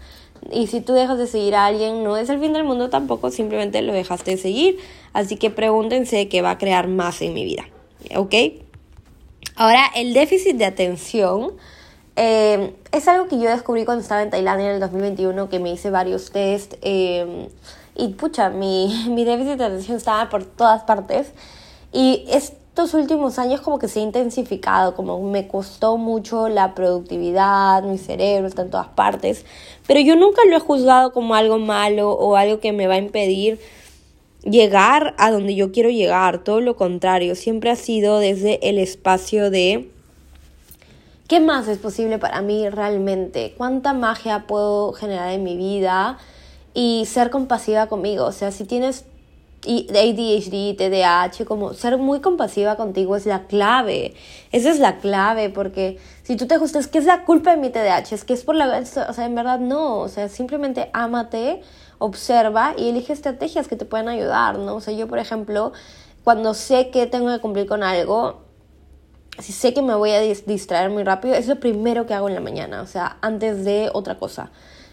Y 0.50 0.66
si 0.66 0.82
tú 0.82 0.92
dejas 0.92 1.16
de 1.16 1.26
seguir 1.26 1.54
a 1.54 1.64
alguien, 1.64 2.04
no 2.04 2.18
es 2.18 2.28
el 2.28 2.38
fin 2.38 2.52
del 2.52 2.64
mundo 2.64 2.90
tampoco, 2.90 3.30
simplemente 3.30 3.80
lo 3.80 3.94
dejaste 3.94 4.32
de 4.32 4.36
seguir. 4.36 4.78
Así 5.14 5.36
que 5.36 5.48
pregúntense 5.50 6.28
qué 6.28 6.42
va 6.42 6.50
a 6.50 6.58
crear 6.58 6.86
más 6.88 7.22
en 7.22 7.32
mi 7.32 7.44
vida. 7.44 7.64
¿Ok? 8.14 8.63
Ahora, 9.56 9.84
el 9.94 10.14
déficit 10.14 10.56
de 10.56 10.64
atención 10.64 11.52
eh, 12.16 12.74
es 12.90 13.06
algo 13.06 13.28
que 13.28 13.38
yo 13.38 13.48
descubrí 13.48 13.84
cuando 13.84 14.02
estaba 14.02 14.22
en 14.22 14.30
Tailandia 14.30 14.68
en 14.68 14.74
el 14.74 14.80
2021, 14.80 15.48
que 15.48 15.60
me 15.60 15.70
hice 15.70 15.90
varios 15.90 16.32
test. 16.32 16.74
Eh, 16.82 17.48
y 17.94 18.08
pucha, 18.08 18.50
mi, 18.50 19.06
mi 19.10 19.24
déficit 19.24 19.58
de 19.58 19.64
atención 19.64 19.96
estaba 19.96 20.28
por 20.28 20.44
todas 20.44 20.82
partes. 20.82 21.32
Y 21.92 22.24
estos 22.28 22.94
últimos 22.94 23.38
años 23.38 23.60
como 23.60 23.78
que 23.78 23.86
se 23.86 24.00
ha 24.00 24.02
intensificado, 24.02 24.96
como 24.96 25.22
me 25.22 25.46
costó 25.46 25.96
mucho 25.98 26.48
la 26.48 26.74
productividad, 26.74 27.84
mi 27.84 27.98
cerebro 27.98 28.48
está 28.48 28.62
en 28.62 28.70
todas 28.70 28.88
partes. 28.88 29.44
Pero 29.86 30.00
yo 30.00 30.16
nunca 30.16 30.42
lo 30.48 30.56
he 30.56 30.60
juzgado 30.60 31.12
como 31.12 31.36
algo 31.36 31.58
malo 31.58 32.10
o 32.10 32.34
algo 32.34 32.58
que 32.58 32.72
me 32.72 32.88
va 32.88 32.94
a 32.94 32.98
impedir 32.98 33.60
llegar 34.44 35.14
a 35.18 35.30
donde 35.30 35.54
yo 35.54 35.72
quiero 35.72 35.90
llegar, 35.90 36.44
todo 36.44 36.60
lo 36.60 36.76
contrario, 36.76 37.34
siempre 37.34 37.70
ha 37.70 37.76
sido 37.76 38.18
desde 38.18 38.68
el 38.68 38.78
espacio 38.78 39.50
de 39.50 39.90
¿qué 41.28 41.40
más 41.40 41.68
es 41.68 41.78
posible 41.78 42.18
para 42.18 42.42
mí 42.42 42.68
realmente? 42.68 43.54
¿Cuánta 43.56 43.92
magia 43.92 44.46
puedo 44.46 44.92
generar 44.92 45.32
en 45.32 45.42
mi 45.42 45.56
vida? 45.56 46.18
Y 46.74 47.04
ser 47.06 47.30
compasiva 47.30 47.86
conmigo, 47.86 48.24
o 48.24 48.32
sea, 48.32 48.50
si 48.50 48.64
tienes 48.64 49.04
ADHD, 49.66 50.76
TDAH, 50.76 51.44
como 51.46 51.74
ser 51.74 51.98
muy 51.98 52.20
compasiva 52.20 52.76
contigo 52.76 53.16
es 53.16 53.26
la 53.26 53.46
clave. 53.46 54.14
Esa 54.52 54.70
es 54.70 54.78
la 54.78 54.98
clave, 54.98 55.50
porque 55.50 55.98
si 56.22 56.36
tú 56.36 56.46
te 56.46 56.54
ajustas, 56.54 56.86
que 56.86 56.98
es 56.98 57.04
la 57.04 57.24
culpa 57.24 57.50
de 57.52 57.56
mi 57.56 57.70
TDAH? 57.70 58.14
Es 58.14 58.24
que 58.24 58.34
es 58.34 58.44
por 58.44 58.54
la... 58.54 58.78
O 58.78 59.12
sea, 59.12 59.24
en 59.24 59.34
verdad 59.34 59.58
no, 59.58 59.98
o 59.98 60.08
sea, 60.08 60.28
simplemente 60.28 60.90
ámate 60.92 61.62
observa 61.98 62.74
y 62.76 62.88
elige 62.88 63.12
estrategias 63.12 63.68
que 63.68 63.76
te 63.76 63.84
puedan 63.84 64.08
ayudar, 64.08 64.58
¿no? 64.58 64.76
O 64.76 64.80
sea, 64.80 64.94
yo, 64.94 65.08
por 65.08 65.18
ejemplo, 65.18 65.72
cuando 66.22 66.54
sé 66.54 66.90
que 66.90 67.06
tengo 67.06 67.28
que 67.28 67.40
cumplir 67.40 67.66
con 67.66 67.82
algo, 67.82 68.42
si 69.38 69.52
sé 69.52 69.74
que 69.74 69.82
me 69.82 69.94
voy 69.94 70.10
a 70.10 70.20
distraer 70.20 70.90
muy 70.90 71.02
rápido, 71.02 71.34
es 71.34 71.48
lo 71.48 71.56
primero 71.56 72.06
que 72.06 72.14
hago 72.14 72.28
en 72.28 72.34
la 72.34 72.40
mañana, 72.40 72.82
o 72.82 72.86
sea, 72.86 73.18
antes 73.20 73.64
de 73.64 73.90
otra 73.92 74.18
cosa. 74.18 74.50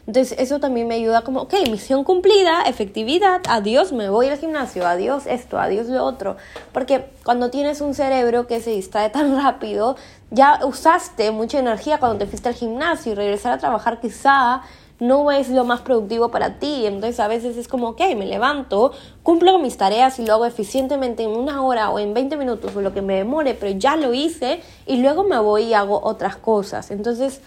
Entonces 0.07 0.37
eso 0.39 0.59
también 0.59 0.87
me 0.87 0.95
ayuda 0.95 1.21
como, 1.21 1.41
ok, 1.41 1.53
misión 1.69 2.03
cumplida, 2.03 2.63
efectividad, 2.63 3.41
adiós, 3.47 3.91
me 3.91 4.09
voy 4.09 4.27
al 4.27 4.37
gimnasio, 4.37 4.87
adiós 4.87 5.27
esto, 5.27 5.59
adiós 5.59 5.87
lo 5.87 6.03
otro. 6.03 6.37
Porque 6.73 7.05
cuando 7.23 7.49
tienes 7.51 7.81
un 7.81 7.93
cerebro 7.93 8.47
que 8.47 8.61
se 8.61 8.71
distrae 8.71 9.09
tan 9.09 9.35
rápido, 9.43 9.95
ya 10.31 10.59
usaste 10.65 11.31
mucha 11.31 11.59
energía 11.59 11.99
cuando 11.99 12.17
te 12.17 12.25
fuiste 12.25 12.49
al 12.49 12.55
gimnasio 12.55 13.11
y 13.11 13.15
regresar 13.15 13.53
a 13.53 13.57
trabajar 13.57 13.99
quizá 13.99 14.61
no 15.01 15.31
es 15.31 15.49
lo 15.49 15.65
más 15.65 15.81
productivo 15.81 16.29
para 16.29 16.59
ti. 16.59 16.85
Entonces 16.85 17.19
a 17.19 17.27
veces 17.27 17.57
es 17.57 17.67
como, 17.67 17.89
ok, 17.89 18.01
me 18.15 18.27
levanto, 18.27 18.91
cumplo 19.23 19.57
mis 19.57 19.75
tareas 19.75 20.19
y 20.19 20.25
lo 20.25 20.33
hago 20.33 20.45
eficientemente 20.45 21.23
en 21.23 21.31
una 21.31 21.63
hora 21.63 21.89
o 21.89 21.97
en 21.97 22.13
20 22.13 22.37
minutos 22.37 22.75
o 22.75 22.81
lo 22.81 22.93
que 22.93 23.01
me 23.01 23.15
demore, 23.15 23.55
pero 23.55 23.77
ya 23.77 23.95
lo 23.95 24.13
hice 24.13 24.61
y 24.85 24.97
luego 24.97 25.23
me 25.23 25.39
voy 25.39 25.63
y 25.63 25.73
hago 25.73 25.99
otras 26.03 26.37
cosas. 26.37 26.91
Entonces, 26.91 27.41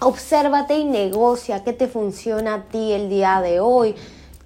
obsérvate 0.00 0.78
y 0.78 0.84
negocia 0.84 1.64
qué 1.64 1.72
te 1.72 1.88
funciona 1.88 2.54
a 2.54 2.62
ti 2.64 2.92
el 2.92 3.08
día 3.08 3.40
de 3.40 3.60
hoy 3.60 3.94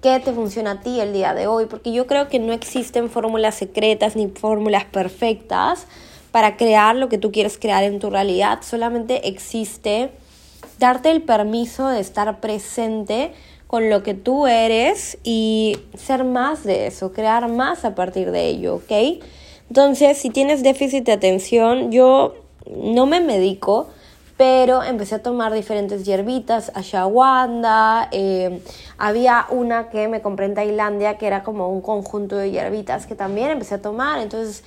qué 0.03 0.19
te 0.19 0.33
funciona 0.33 0.71
a 0.71 0.81
ti 0.81 0.99
el 0.99 1.13
día 1.13 1.33
de 1.33 1.47
hoy, 1.47 1.65
porque 1.65 1.93
yo 1.93 2.05
creo 2.07 2.27
que 2.27 2.37
no 2.37 2.51
existen 2.51 3.09
fórmulas 3.09 3.55
secretas 3.55 4.17
ni 4.17 4.27
fórmulas 4.27 4.83
perfectas 4.83 5.87
para 6.31 6.57
crear 6.57 6.95
lo 6.97 7.07
que 7.07 7.17
tú 7.17 7.31
quieres 7.31 7.57
crear 7.57 7.85
en 7.85 7.99
tu 7.99 8.09
realidad, 8.09 8.59
solamente 8.63 9.29
existe 9.29 10.11
darte 10.77 11.09
el 11.09 11.21
permiso 11.21 11.87
de 11.87 12.01
estar 12.01 12.41
presente 12.41 13.31
con 13.67 13.89
lo 13.89 14.03
que 14.03 14.13
tú 14.13 14.45
eres 14.45 15.17
y 15.23 15.77
ser 15.95 16.25
más 16.25 16.65
de 16.65 16.87
eso, 16.87 17.13
crear 17.13 17.47
más 17.47 17.85
a 17.85 17.95
partir 17.95 18.31
de 18.31 18.47
ello, 18.47 18.75
¿ok? 18.75 19.21
Entonces, 19.69 20.17
si 20.17 20.29
tienes 20.29 20.63
déficit 20.63 21.05
de 21.05 21.13
atención, 21.13 21.91
yo 21.93 22.35
no 22.75 23.05
me 23.05 23.21
medico, 23.21 23.87
pero 24.37 24.83
empecé 24.83 25.15
a 25.15 25.23
tomar 25.23 25.53
diferentes 25.53 26.05
hierbitas, 26.05 26.71
ashwagandha, 26.75 28.09
eh, 28.11 28.61
había 28.97 29.45
una 29.49 29.89
que 29.89 30.07
me 30.07 30.21
compré 30.21 30.45
en 30.45 30.55
Tailandia 30.55 31.17
que 31.17 31.27
era 31.27 31.43
como 31.43 31.69
un 31.69 31.81
conjunto 31.81 32.35
de 32.35 32.51
hierbitas 32.51 33.05
que 33.05 33.15
también 33.15 33.51
empecé 33.51 33.75
a 33.75 33.81
tomar, 33.81 34.19
entonces 34.19 34.63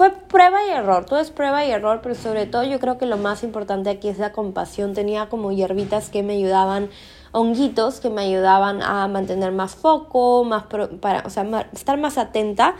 fue 0.00 0.12
prueba 0.12 0.66
y 0.66 0.70
error, 0.70 1.04
todo 1.04 1.18
es 1.18 1.30
prueba 1.30 1.62
y 1.66 1.70
error, 1.70 2.00
pero 2.02 2.14
sobre 2.14 2.46
todo 2.46 2.64
yo 2.64 2.80
creo 2.80 2.96
que 2.96 3.04
lo 3.04 3.18
más 3.18 3.42
importante 3.42 3.90
aquí 3.90 4.08
es 4.08 4.18
la 4.18 4.32
compasión. 4.32 4.94
Tenía 4.94 5.28
como 5.28 5.52
hierbitas 5.52 6.08
que 6.08 6.22
me 6.22 6.36
ayudaban, 6.36 6.88
honguitos 7.32 8.00
que 8.00 8.08
me 8.08 8.22
ayudaban 8.22 8.82
a 8.82 9.06
mantener 9.08 9.52
más 9.52 9.74
foco, 9.74 10.42
más 10.44 10.64
para, 11.02 11.22
o 11.26 11.28
sea, 11.28 11.68
estar 11.74 11.98
más 11.98 12.16
atenta 12.16 12.76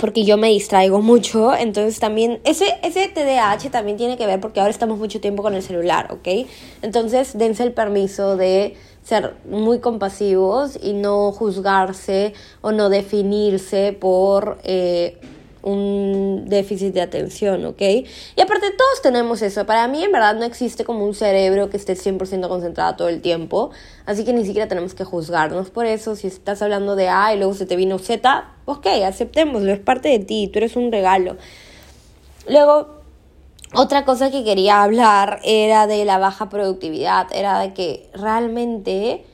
porque 0.00 0.24
yo 0.24 0.36
me 0.36 0.48
distraigo 0.48 1.00
mucho, 1.00 1.54
entonces 1.54 1.98
también 1.98 2.40
ese, 2.44 2.78
ese 2.82 3.08
TDAH 3.08 3.70
también 3.70 3.96
tiene 3.96 4.16
que 4.16 4.26
ver 4.26 4.40
porque 4.40 4.60
ahora 4.60 4.70
estamos 4.70 4.98
mucho 4.98 5.20
tiempo 5.20 5.42
con 5.42 5.54
el 5.54 5.62
celular, 5.62 6.12
¿ok? 6.12 6.48
Entonces 6.82 7.36
dense 7.36 7.62
el 7.62 7.72
permiso 7.72 8.36
de 8.36 8.76
ser 9.02 9.34
muy 9.44 9.80
compasivos 9.80 10.78
y 10.80 10.92
no 10.92 11.32
juzgarse 11.32 12.34
o 12.60 12.72
no 12.72 12.88
definirse 12.88 13.92
por 13.92 14.58
eh, 14.62 15.18
un 15.62 16.44
déficit 16.46 16.92
de 16.92 17.00
atención, 17.00 17.64
¿ok? 17.64 17.80
Y 17.80 18.40
aparte 18.40 18.70
todos 18.76 19.02
tenemos 19.02 19.42
eso. 19.42 19.64
Para 19.64 19.88
mí 19.88 20.02
en 20.02 20.12
verdad 20.12 20.34
no 20.34 20.44
existe 20.44 20.84
como 20.84 21.04
un 21.04 21.14
cerebro 21.14 21.70
que 21.70 21.76
esté 21.76 21.94
100% 21.94 22.48
concentrado 22.48 22.96
todo 22.96 23.08
el 23.08 23.20
tiempo. 23.20 23.70
Así 24.04 24.24
que 24.24 24.32
ni 24.32 24.44
siquiera 24.44 24.68
tenemos 24.68 24.94
que 24.94 25.04
juzgarnos 25.04 25.70
por 25.70 25.86
eso. 25.86 26.16
Si 26.16 26.26
estás 26.26 26.62
hablando 26.62 26.96
de 26.96 27.08
A 27.08 27.34
y 27.34 27.38
luego 27.38 27.54
se 27.54 27.66
te 27.66 27.76
vino 27.76 27.98
Z, 27.98 28.48
ok, 28.64 28.86
aceptémoslo, 29.06 29.72
es 29.72 29.80
parte 29.80 30.08
de 30.08 30.18
ti, 30.18 30.48
tú 30.52 30.58
eres 30.58 30.76
un 30.76 30.90
regalo. 30.90 31.36
Luego, 32.48 33.02
otra 33.74 34.04
cosa 34.04 34.30
que 34.30 34.44
quería 34.44 34.82
hablar 34.82 35.40
era 35.44 35.86
de 35.86 36.04
la 36.04 36.18
baja 36.18 36.48
productividad, 36.48 37.28
era 37.32 37.60
de 37.60 37.72
que 37.72 38.10
realmente 38.14 39.24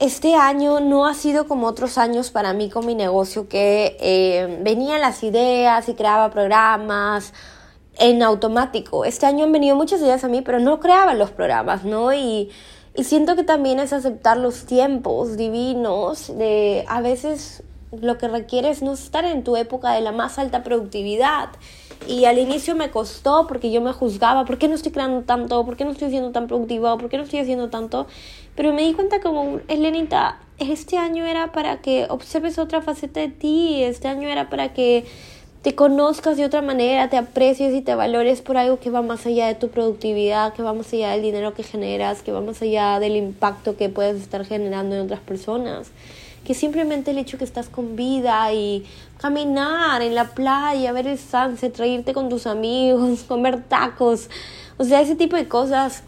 este 0.00 0.34
año 0.34 0.80
no 0.80 1.06
ha 1.06 1.12
sido 1.12 1.46
como 1.46 1.66
otros 1.66 1.98
años 1.98 2.30
para 2.30 2.54
mí 2.54 2.70
con 2.70 2.86
mi 2.86 2.94
negocio, 2.94 3.48
que 3.48 3.98
eh, 4.00 4.58
venían 4.62 5.02
las 5.02 5.22
ideas 5.22 5.88
y 5.90 5.94
creaba 5.94 6.30
programas 6.30 7.34
en 7.98 8.22
automático. 8.22 9.04
Este 9.04 9.26
año 9.26 9.44
han 9.44 9.52
venido 9.52 9.76
muchas 9.76 10.00
ideas 10.00 10.24
a 10.24 10.28
mí, 10.28 10.40
pero 10.40 10.58
no 10.58 10.80
creaba 10.80 11.12
los 11.12 11.30
programas, 11.30 11.84
¿no? 11.84 12.14
Y, 12.14 12.50
y 12.96 13.04
siento 13.04 13.36
que 13.36 13.44
también 13.44 13.78
es 13.78 13.92
aceptar 13.92 14.38
los 14.38 14.64
tiempos 14.64 15.36
divinos 15.36 16.28
de 16.36 16.84
a 16.88 17.02
veces 17.02 17.62
lo 17.92 18.18
que 18.18 18.28
requiere 18.28 18.70
es 18.70 18.82
no 18.82 18.92
estar 18.92 19.24
en 19.24 19.44
tu 19.44 19.56
época 19.56 19.92
de 19.92 20.00
la 20.00 20.12
más 20.12 20.38
alta 20.38 20.62
productividad. 20.62 21.50
Y 22.06 22.24
al 22.24 22.38
inicio 22.38 22.74
me 22.74 22.90
costó 22.90 23.46
porque 23.46 23.70
yo 23.70 23.80
me 23.80 23.92
juzgaba, 23.92 24.44
¿por 24.44 24.58
qué 24.58 24.68
no 24.68 24.74
estoy 24.74 24.92
creando 24.92 25.22
tanto? 25.22 25.64
¿Por 25.64 25.76
qué 25.76 25.84
no 25.84 25.90
estoy 25.90 26.10
siendo 26.10 26.30
tan 26.30 26.46
productiva? 26.46 26.96
¿Por 26.96 27.10
qué 27.10 27.18
no 27.18 27.24
estoy 27.24 27.40
haciendo 27.40 27.68
tanto? 27.68 28.06
Pero 28.60 28.74
me 28.74 28.82
di 28.82 28.92
cuenta 28.92 29.20
como, 29.22 29.58
Elenita, 29.68 30.36
este 30.58 30.98
año 30.98 31.24
era 31.24 31.50
para 31.50 31.80
que 31.80 32.04
observes 32.10 32.58
otra 32.58 32.82
faceta 32.82 33.18
de 33.18 33.28
ti, 33.28 33.82
este 33.82 34.06
año 34.06 34.28
era 34.28 34.50
para 34.50 34.74
que 34.74 35.06
te 35.62 35.74
conozcas 35.74 36.36
de 36.36 36.44
otra 36.44 36.60
manera, 36.60 37.08
te 37.08 37.16
aprecies 37.16 37.72
y 37.72 37.80
te 37.80 37.94
valores 37.94 38.42
por 38.42 38.58
algo 38.58 38.78
que 38.78 38.90
va 38.90 39.00
más 39.00 39.24
allá 39.24 39.46
de 39.46 39.54
tu 39.54 39.70
productividad, 39.70 40.52
que 40.52 40.62
va 40.62 40.74
más 40.74 40.92
allá 40.92 41.12
del 41.12 41.22
dinero 41.22 41.54
que 41.54 41.62
generas, 41.62 42.20
que 42.20 42.32
va 42.32 42.42
más 42.42 42.60
allá 42.60 43.00
del 43.00 43.16
impacto 43.16 43.78
que 43.78 43.88
puedes 43.88 44.20
estar 44.20 44.44
generando 44.44 44.94
en 44.94 45.00
otras 45.06 45.20
personas 45.20 45.90
que 46.44 46.52
simplemente 46.52 47.12
el 47.12 47.18
hecho 47.18 47.38
que 47.38 47.44
estás 47.44 47.68
con 47.68 47.96
vida 47.96 48.52
y 48.52 48.84
caminar 49.18 50.02
en 50.02 50.14
la 50.14 50.34
playa, 50.34 50.92
ver 50.92 51.06
el 51.06 51.18
sunset, 51.18 51.78
reírte 51.78 52.12
con 52.12 52.28
tus 52.28 52.46
amigos, 52.46 53.22
comer 53.28 53.62
tacos, 53.62 54.28
o 54.76 54.84
sea, 54.84 55.00
ese 55.00 55.16
tipo 55.16 55.36
de 55.36 55.48
cosas. 55.48 56.02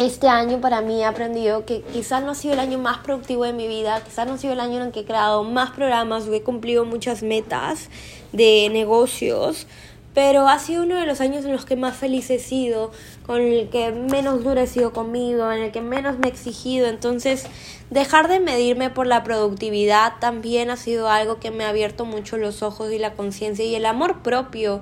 Este 0.00 0.28
año 0.28 0.62
para 0.62 0.80
mí 0.80 1.02
he 1.02 1.04
aprendido 1.04 1.66
que 1.66 1.82
quizás 1.82 2.24
no 2.24 2.30
ha 2.30 2.34
sido 2.34 2.54
el 2.54 2.60
año 2.60 2.78
más 2.78 3.00
productivo 3.00 3.44
de 3.44 3.52
mi 3.52 3.68
vida, 3.68 4.02
quizás 4.02 4.26
no 4.26 4.32
ha 4.32 4.38
sido 4.38 4.54
el 4.54 4.60
año 4.60 4.76
en 4.76 4.86
el 4.86 4.92
que 4.92 5.00
he 5.00 5.04
creado 5.04 5.44
más 5.44 5.72
programas 5.72 6.26
o 6.26 6.32
he 6.32 6.40
cumplido 6.40 6.86
muchas 6.86 7.22
metas 7.22 7.90
de 8.32 8.70
negocios, 8.72 9.66
pero 10.14 10.48
ha 10.48 10.58
sido 10.58 10.84
uno 10.84 10.94
de 10.98 11.04
los 11.04 11.20
años 11.20 11.44
en 11.44 11.52
los 11.52 11.66
que 11.66 11.76
más 11.76 11.98
feliz 11.98 12.30
he 12.30 12.38
sido, 12.38 12.92
con 13.26 13.42
el 13.42 13.68
que 13.68 13.92
menos 13.92 14.42
duro 14.42 14.62
he 14.62 14.66
sido 14.66 14.94
conmigo, 14.94 15.52
en 15.52 15.64
el 15.64 15.70
que 15.70 15.82
menos 15.82 16.18
me 16.18 16.28
he 16.28 16.30
exigido. 16.30 16.88
Entonces, 16.88 17.44
dejar 17.90 18.28
de 18.28 18.40
medirme 18.40 18.88
por 18.88 19.06
la 19.06 19.22
productividad 19.22 20.14
también 20.18 20.70
ha 20.70 20.78
sido 20.78 21.10
algo 21.10 21.40
que 21.40 21.50
me 21.50 21.64
ha 21.64 21.68
abierto 21.68 22.06
mucho 22.06 22.38
los 22.38 22.62
ojos 22.62 22.90
y 22.90 22.98
la 22.98 23.12
conciencia 23.12 23.66
y 23.66 23.74
el 23.74 23.84
amor 23.84 24.22
propio. 24.22 24.80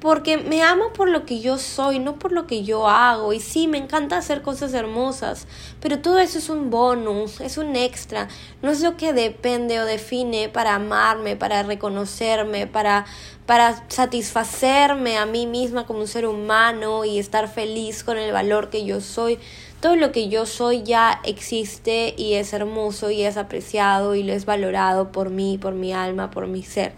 Porque 0.00 0.38
me 0.38 0.62
amo 0.62 0.92
por 0.94 1.10
lo 1.10 1.26
que 1.26 1.40
yo 1.40 1.58
soy, 1.58 1.98
no 1.98 2.18
por 2.18 2.32
lo 2.32 2.46
que 2.46 2.64
yo 2.64 2.88
hago. 2.88 3.34
Y 3.34 3.40
sí, 3.40 3.68
me 3.68 3.78
encanta 3.78 4.16
hacer 4.16 4.40
cosas 4.40 4.72
hermosas, 4.72 5.46
pero 5.80 6.00
todo 6.00 6.18
eso 6.18 6.38
es 6.38 6.48
un 6.48 6.70
bonus, 6.70 7.40
es 7.40 7.58
un 7.58 7.76
extra. 7.76 8.28
No 8.62 8.70
es 8.70 8.80
lo 8.80 8.96
que 8.96 9.12
depende 9.12 9.78
o 9.78 9.84
define 9.84 10.48
para 10.48 10.76
amarme, 10.76 11.36
para 11.36 11.62
reconocerme, 11.62 12.66
para, 12.66 13.04
para 13.44 13.84
satisfacerme 13.88 15.18
a 15.18 15.26
mí 15.26 15.46
misma 15.46 15.86
como 15.86 16.00
un 16.00 16.08
ser 16.08 16.26
humano 16.26 17.04
y 17.04 17.18
estar 17.18 17.48
feliz 17.48 18.02
con 18.02 18.16
el 18.16 18.32
valor 18.32 18.70
que 18.70 18.86
yo 18.86 19.02
soy. 19.02 19.38
Todo 19.80 19.96
lo 19.96 20.12
que 20.12 20.28
yo 20.28 20.46
soy 20.46 20.82
ya 20.82 21.20
existe 21.24 22.14
y 22.16 22.34
es 22.34 22.52
hermoso 22.54 23.10
y 23.10 23.22
es 23.22 23.36
apreciado 23.36 24.14
y 24.14 24.22
lo 24.22 24.32
es 24.32 24.46
valorado 24.46 25.12
por 25.12 25.28
mí, 25.30 25.58
por 25.58 25.74
mi 25.74 25.92
alma, 25.92 26.30
por 26.30 26.46
mi 26.46 26.62
ser. 26.62 26.92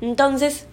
Entonces, 0.00 0.66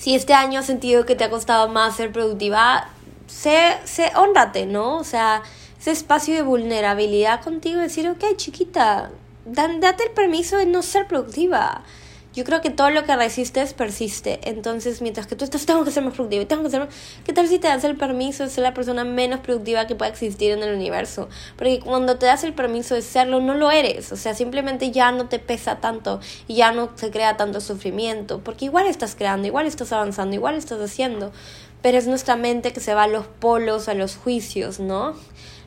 si 0.00 0.14
este 0.14 0.32
año 0.32 0.60
has 0.60 0.66
sentido 0.66 1.04
que 1.04 1.14
te 1.14 1.24
ha 1.24 1.30
costado 1.30 1.68
más 1.68 1.96
ser 1.96 2.10
productiva, 2.10 2.88
sé, 3.26 3.76
sé, 3.84 4.10
honrate, 4.16 4.64
¿no? 4.64 4.96
O 4.96 5.04
sea, 5.04 5.42
ese 5.78 5.90
espacio 5.90 6.34
de 6.34 6.40
vulnerabilidad 6.40 7.42
contigo, 7.44 7.80
decir, 7.80 8.08
ok, 8.08 8.24
chiquita, 8.36 9.10
date 9.44 10.04
el 10.04 10.12
permiso 10.12 10.56
de 10.56 10.64
no 10.64 10.80
ser 10.80 11.06
productiva 11.06 11.82
yo 12.32 12.44
creo 12.44 12.60
que 12.60 12.70
todo 12.70 12.90
lo 12.90 13.04
que 13.04 13.16
resistes 13.16 13.74
persiste. 13.74 14.38
Entonces, 14.44 15.02
mientras 15.02 15.26
que 15.26 15.34
tú 15.34 15.44
estás, 15.44 15.66
tengo 15.66 15.84
que 15.84 15.90
ser 15.90 16.04
más 16.04 16.14
productiva, 16.14 16.44
tengo 16.46 16.62
que 16.62 16.70
ser 16.70 16.80
más... 16.80 16.88
¿Qué 17.24 17.32
tal 17.32 17.48
si 17.48 17.58
te 17.58 17.68
das 17.68 17.82
el 17.84 17.96
permiso 17.96 18.44
de 18.44 18.50
ser 18.50 18.62
la 18.62 18.74
persona 18.74 19.04
menos 19.04 19.40
productiva 19.40 19.86
que 19.86 19.96
pueda 19.96 20.10
existir 20.10 20.52
en 20.52 20.62
el 20.62 20.74
universo? 20.74 21.28
Porque 21.56 21.80
cuando 21.80 22.16
te 22.18 22.26
das 22.26 22.44
el 22.44 22.54
permiso 22.54 22.94
de 22.94 23.02
serlo, 23.02 23.40
no 23.40 23.54
lo 23.54 23.70
eres. 23.70 24.12
O 24.12 24.16
sea, 24.16 24.34
simplemente 24.34 24.92
ya 24.92 25.10
no 25.10 25.28
te 25.28 25.38
pesa 25.38 25.80
tanto 25.80 26.20
y 26.46 26.54
ya 26.54 26.72
no 26.72 26.90
se 26.94 27.10
crea 27.10 27.36
tanto 27.36 27.60
sufrimiento. 27.60 28.40
Porque 28.44 28.66
igual 28.66 28.86
estás 28.86 29.16
creando, 29.16 29.48
igual 29.48 29.66
estás 29.66 29.92
avanzando, 29.92 30.36
igual 30.36 30.54
estás 30.54 30.80
haciendo. 30.80 31.32
Pero 31.82 31.98
es 31.98 32.06
nuestra 32.06 32.36
mente 32.36 32.72
que 32.72 32.80
se 32.80 32.94
va 32.94 33.04
a 33.04 33.08
los 33.08 33.26
polos, 33.26 33.88
a 33.88 33.94
los 33.94 34.16
juicios, 34.16 34.78
¿no? 34.78 35.14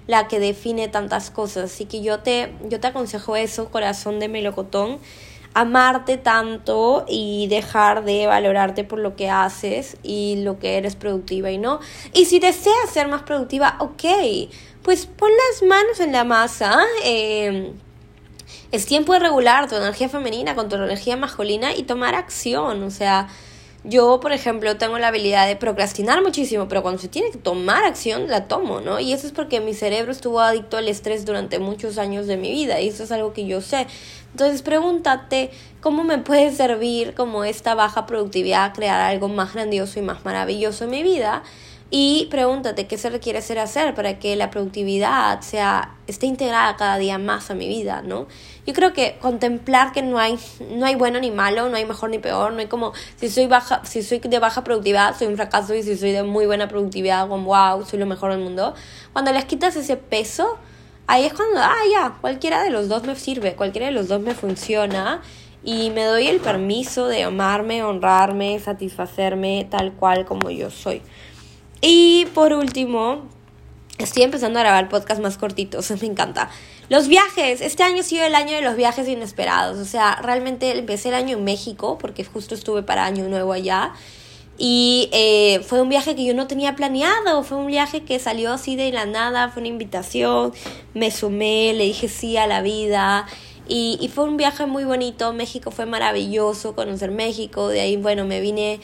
La 0.08 0.28
que 0.28 0.40
define 0.40 0.88
tantas 0.88 1.30
cosas. 1.30 1.72
Así 1.72 1.86
que 1.86 2.02
yo 2.02 2.20
te, 2.20 2.54
yo 2.70 2.80
te 2.80 2.88
aconsejo 2.88 3.36
eso, 3.36 3.70
corazón 3.70 4.20
de 4.20 4.30
melocotón 4.30 5.00
amarte 5.54 6.18
tanto 6.18 7.06
y 7.08 7.48
dejar 7.48 8.04
de 8.04 8.28
valorarte 8.28 8.84
por 8.84 9.00
lo 9.00 9.16
que 9.16 9.30
haces 9.30 9.98
y 10.04 10.42
lo 10.44 10.60
que 10.60 10.78
eres 10.78 10.96
productiva 10.96 11.52
y 11.52 11.58
no. 11.58 11.80
Y 12.14 12.26
si 12.26 12.40
deseas 12.40 12.90
ser 12.92 13.08
más 13.08 13.24
productiva, 13.24 13.76
ok, 13.80 14.04
pues 14.82 15.06
pon 15.06 15.30
las 15.52 15.68
manos 15.68 16.00
en 16.00 16.12
la 16.12 16.24
masa. 16.24 16.84
Em, 17.04 17.74
es 18.72 18.86
tiempo 18.86 19.14
de 19.14 19.20
regular 19.20 19.70
tu 19.70 19.76
energía 19.76 20.10
femenina 20.10 20.56
con 20.56 20.70
tu 20.70 20.76
energía 20.76 21.16
masculina 21.18 21.76
y 21.76 21.84
tomar 21.84 22.16
acción. 22.16 22.84
O 22.84 22.90
sea, 22.90 23.28
yo, 23.84 24.20
por 24.22 24.32
ejemplo, 24.32 24.78
tengo 24.78 24.98
la 24.98 25.10
habilidad 25.10 25.46
de 25.46 25.58
procrastinar 25.58 26.22
muchísimo, 26.22 26.68
pero 26.70 26.82
cuando 26.82 27.02
se 27.02 27.10
tiene 27.10 27.32
que 27.32 27.38
tomar 27.38 27.84
acción, 27.84 28.30
la 28.30 28.48
tomo, 28.48 28.80
¿no? 28.80 29.00
Y 29.00 29.12
eso 29.12 29.28
es 29.28 29.34
porque 29.34 29.60
mi 29.60 29.74
cerebro 29.74 30.12
estuvo 30.12 30.40
adicto 30.40 30.78
al 30.78 30.88
estrés 30.88 31.26
durante 31.26 31.60
muchos 31.60 31.98
años 31.98 32.26
de 32.26 32.38
mi 32.38 32.52
vida 32.52 32.80
y 32.80 32.88
eso 32.88 33.04
es 33.04 33.12
algo 33.12 33.34
que 33.34 33.46
yo 33.46 33.60
sé. 33.60 33.88
Entonces 34.34 34.64
pregúntate 34.64 35.52
cómo 35.80 36.04
me 36.04 36.18
puede 36.18 36.52
servir 36.52 37.14
como 37.14 37.44
esta 37.44 37.76
baja 37.76 38.08
productividad 38.08 38.74
crear 38.74 39.00
algo 39.00 39.30
más 39.30 39.54
grandioso 39.54 40.00
y 40.00 40.02
más 40.02 40.26
maravilloso 40.26 40.86
en 40.86 40.90
mi 40.90 41.04
vida. 41.04 41.44
Y 41.96 42.28
pregúntate 42.32 42.88
qué 42.88 42.98
se 42.98 43.12
requiere 43.12 43.38
hacer 43.38 43.60
hacer 43.60 43.94
para 43.94 44.18
que 44.18 44.36
la 44.36 44.50
productividad 44.50 45.42
sea, 45.42 45.96
esté 46.08 46.26
integrada 46.26 46.76
cada 46.76 46.98
día 46.98 47.20
más 47.20 47.52
a 47.52 47.54
mi 47.54 47.68
vida, 47.68 48.02
¿no? 48.02 48.26
Yo 48.66 48.74
creo 48.74 48.94
que 48.94 49.20
contemplar 49.22 49.92
que 49.92 50.02
no 50.02 50.18
hay, 50.18 50.40
no 50.72 50.88
hay 50.88 50.96
bueno 50.96 51.20
ni 51.20 51.30
malo, 51.30 51.70
no 51.70 51.78
hay 51.78 51.86
mejor 51.86 52.10
ni 52.10 52.18
peor, 52.18 52.54
no 52.54 52.60
hay 52.62 52.66
como, 52.66 52.94
si 53.18 53.30
soy 53.30 53.46
baja, 53.46 53.86
si 53.86 54.02
soy 54.02 54.18
de 54.18 54.40
baja 54.40 54.64
productividad, 54.64 55.16
soy 55.16 55.28
un 55.28 55.36
fracaso, 55.36 55.76
y 55.76 55.84
si 55.84 55.96
soy 55.96 56.14
de 56.14 56.24
muy 56.24 56.48
buena 56.48 56.68
productividad, 56.68 57.28
wow, 57.28 57.86
soy 57.86 58.00
lo 58.00 58.08
mejor 58.08 58.32
del 58.32 58.40
mundo. 58.40 58.74
Cuando 59.12 59.32
les 59.32 59.46
quitas 59.46 59.76
ese 59.76 59.96
peso, 59.96 60.58
ahí 61.08 61.26
es 61.26 61.34
cuando, 61.34 61.60
ah, 61.60 61.76
ya, 61.92 62.18
cualquiera 62.22 62.64
de 62.64 62.70
los 62.70 62.90
dos 62.90 63.04
me 63.04 63.16
sirve, 63.16 63.56
cualquiera 63.56 63.88
de 63.88 63.94
los 63.94 64.08
dos 64.08 64.22
me 64.22 64.34
funciona 64.34 65.22
y 65.64 65.90
me 65.92 66.04
doy 66.04 66.28
el 66.28 66.40
permiso 66.40 67.08
de 67.08 67.24
amarme, 67.24 67.84
honrarme, 67.84 68.60
satisfacerme 68.60 69.68
tal 69.70 69.94
cual 69.94 70.26
como 70.26 70.50
yo 70.50 70.70
soy. 70.70 71.02
Y 71.82 72.28
por 72.34 72.54
último, 72.54 73.24
estoy 73.98 74.24
empezando 74.24 74.60
a 74.60 74.64
grabar 74.64 74.90
podcast 74.90 75.22
más 75.22 75.38
cortitos, 75.38 75.92
me 76.02 76.08
encanta. 76.08 76.50
Los 76.90 77.08
viajes, 77.08 77.62
este 77.62 77.84
año 77.84 78.02
ha 78.02 78.04
sido 78.04 78.26
el 78.26 78.36
año 78.36 78.56
de 78.56 78.62
los 78.62 78.76
viajes 78.76 79.08
inesperados, 79.08 79.80
o 79.80 79.86
sea, 79.86 80.16
realmente 80.22 80.78
empecé 80.78 81.10
el 81.10 81.16
año 81.16 81.38
en 81.38 81.44
México 81.44 81.98
porque 81.98 82.26
justo 82.26 82.56
estuve 82.56 82.84
para 82.84 83.06
Año 83.06 83.28
Nuevo 83.30 83.54
allá 83.54 83.94
y 84.58 85.10
eh, 85.12 85.62
fue 85.66 85.82
un 85.82 85.90
viaje 85.90 86.16
que 86.16 86.26
yo 86.26 86.34
no 86.34 86.48
tenía 86.48 86.76
planeado, 86.76 87.44
fue 87.44 87.58
un 87.58 87.68
viaje 87.68 88.04
que 88.04 88.20
salió 88.20 88.54
así 88.54 88.76
de 88.76 88.92
la 88.92 89.06
nada, 89.06 89.50
fue 89.50 89.62
una 89.62 89.70
invitación, 89.70 90.54
me 90.94 91.12
sumé, 91.12 91.74
le 91.74 91.86
dije 91.86 92.08
sí 92.08 92.38
a 92.38 92.46
la 92.46 92.62
vida 92.62 93.26
y, 93.68 93.98
y 94.00 94.10
fue 94.10 94.26
un 94.26 94.38
viaje 94.38 94.66
muy 94.66 94.84
bonito, 94.84 95.34
México 95.34 95.72
fue 95.72 95.86
maravilloso, 95.86 96.76
conocer 96.76 97.12
México, 97.12 97.68
de 97.70 97.82
ahí 97.82 97.98
bueno, 97.98 98.26
me 98.26 98.42
vine 98.42 98.80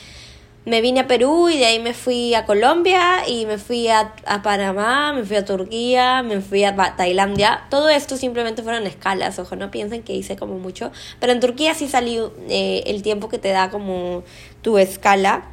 me 0.66 0.82
vine 0.82 1.00
a 1.00 1.08
Perú 1.08 1.50
y 1.50 1.58
de 1.58 1.66
ahí 1.66 1.80
me 1.80 1.94
fui 1.94 2.36
a 2.36 2.46
Colombia 2.46 3.28
y 3.28 3.46
me 3.46 3.58
fui 3.58 3.88
a, 3.88 4.14
a, 4.26 4.42
Panamá, 4.44 5.14
me 5.14 5.24
fui 5.24 5.38
a 5.38 5.46
Turquía, 5.46 6.22
me 6.22 6.42
fui 6.42 6.64
a 6.64 6.76
Tailandia. 6.96 7.66
Todo 7.70 7.90
esto 7.90 8.18
simplemente 8.18 8.62
fueron 8.62 8.86
escalas, 8.86 9.40
ojo, 9.40 9.56
no 9.56 9.72
piensen 9.72 10.04
que 10.04 10.14
hice 10.14 10.36
como 10.36 10.60
mucho. 10.60 10.92
Pero 11.20 11.32
en 11.32 11.40
Turquía 11.40 11.74
sí 11.74 11.88
salió 11.88 12.34
eh, 12.50 12.84
el 12.86 13.02
tiempo 13.02 13.30
que 13.30 13.40
te 13.40 13.50
da 13.50 13.70
como 13.72 14.24
tu 14.62 14.78
escala 14.78 15.46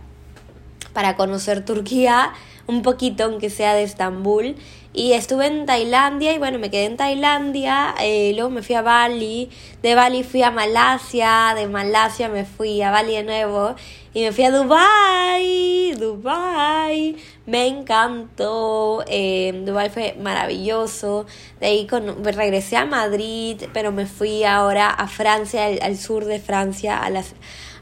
para 0.96 1.14
conocer 1.14 1.62
Turquía 1.62 2.32
un 2.66 2.80
poquito, 2.80 3.24
aunque 3.24 3.50
sea 3.50 3.74
de 3.74 3.82
Estambul. 3.82 4.56
Y 4.94 5.12
estuve 5.12 5.46
en 5.46 5.66
Tailandia 5.66 6.32
y 6.32 6.38
bueno, 6.38 6.58
me 6.58 6.70
quedé 6.70 6.86
en 6.86 6.96
Tailandia, 6.96 7.94
eh, 8.00 8.32
luego 8.34 8.48
me 8.48 8.62
fui 8.62 8.76
a 8.76 8.80
Bali, 8.80 9.50
de 9.82 9.94
Bali 9.94 10.24
fui 10.24 10.42
a 10.42 10.50
Malasia, 10.50 11.52
de 11.54 11.68
Malasia 11.68 12.30
me 12.30 12.46
fui 12.46 12.80
a 12.80 12.90
Bali 12.90 13.12
de 13.12 13.24
nuevo 13.24 13.74
y 14.14 14.22
me 14.22 14.32
fui 14.32 14.44
a 14.44 14.50
Dubai, 14.50 15.94
Dubai, 15.98 17.14
me 17.44 17.66
encantó, 17.66 19.04
eh, 19.06 19.52
Dubai 19.66 19.90
fue 19.90 20.16
maravilloso, 20.18 21.26
de 21.60 21.66
ahí 21.66 21.86
regresé 22.22 22.78
a 22.78 22.86
Madrid, 22.86 23.64
pero 23.74 23.92
me 23.92 24.06
fui 24.06 24.44
ahora 24.44 24.88
a 24.88 25.06
Francia, 25.08 25.66
al, 25.66 25.78
al 25.82 25.98
sur 25.98 26.24
de 26.24 26.40
Francia, 26.40 26.96
a 26.96 27.10
las 27.10 27.34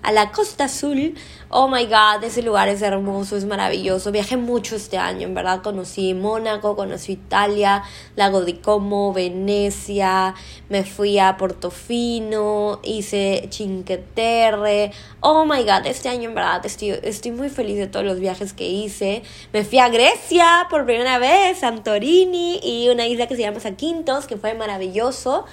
a 0.05 0.13
la 0.13 0.31
Costa 0.31 0.65
Azul. 0.65 1.15
Oh 1.49 1.69
my 1.69 1.87
god, 1.87 2.23
ese 2.23 2.43
lugar 2.43 2.69
es 2.69 2.83
hermoso, 2.83 3.37
es 3.37 3.45
maravilloso. 3.45 4.13
Viajé 4.13 4.37
mucho 4.37 4.77
este 4.77 4.99
año, 4.99 5.27
en 5.27 5.35
verdad. 5.35 5.63
Conocí 5.63 6.15
Mónaco, 6.15 6.77
conocí 6.77 7.13
Italia, 7.13 7.83
Lago 8.15 8.45
di 8.45 8.55
Como, 8.55 9.13
Venecia. 9.13 10.35
Me 10.69 10.85
fui 10.85 11.19
a 11.19 11.37
Portofino, 11.37 12.81
hice 12.83 13.49
Cinque 13.51 13.97
Terre. 13.99 14.93
Oh 15.21 15.45
my 15.47 15.63
god, 15.63 15.87
este 15.87 16.09
año 16.09 16.29
en 16.29 16.35
verdad 16.35 16.65
estoy, 16.67 16.99
estoy 17.03 17.31
muy 17.31 17.49
feliz 17.49 17.79
de 17.79 17.87
todos 17.87 18.05
los 18.05 18.21
viajes 18.21 18.53
que 18.53 18.69
hice. 18.69 19.23
Me 19.53 19.65
fui 19.65 19.79
a 19.79 19.89
Grecia 19.89 20.67
por 20.69 20.85
primera 20.85 21.19
vez, 21.19 21.59
Santorini 21.61 22.61
y 22.63 22.91
una 22.91 23.07
isla 23.07 23.27
que 23.27 23.37
se 23.37 23.43
llama 23.43 23.61
Saquintos, 23.61 24.27
que 24.27 24.37
fue 24.37 24.55
maravilloso. 24.55 25.47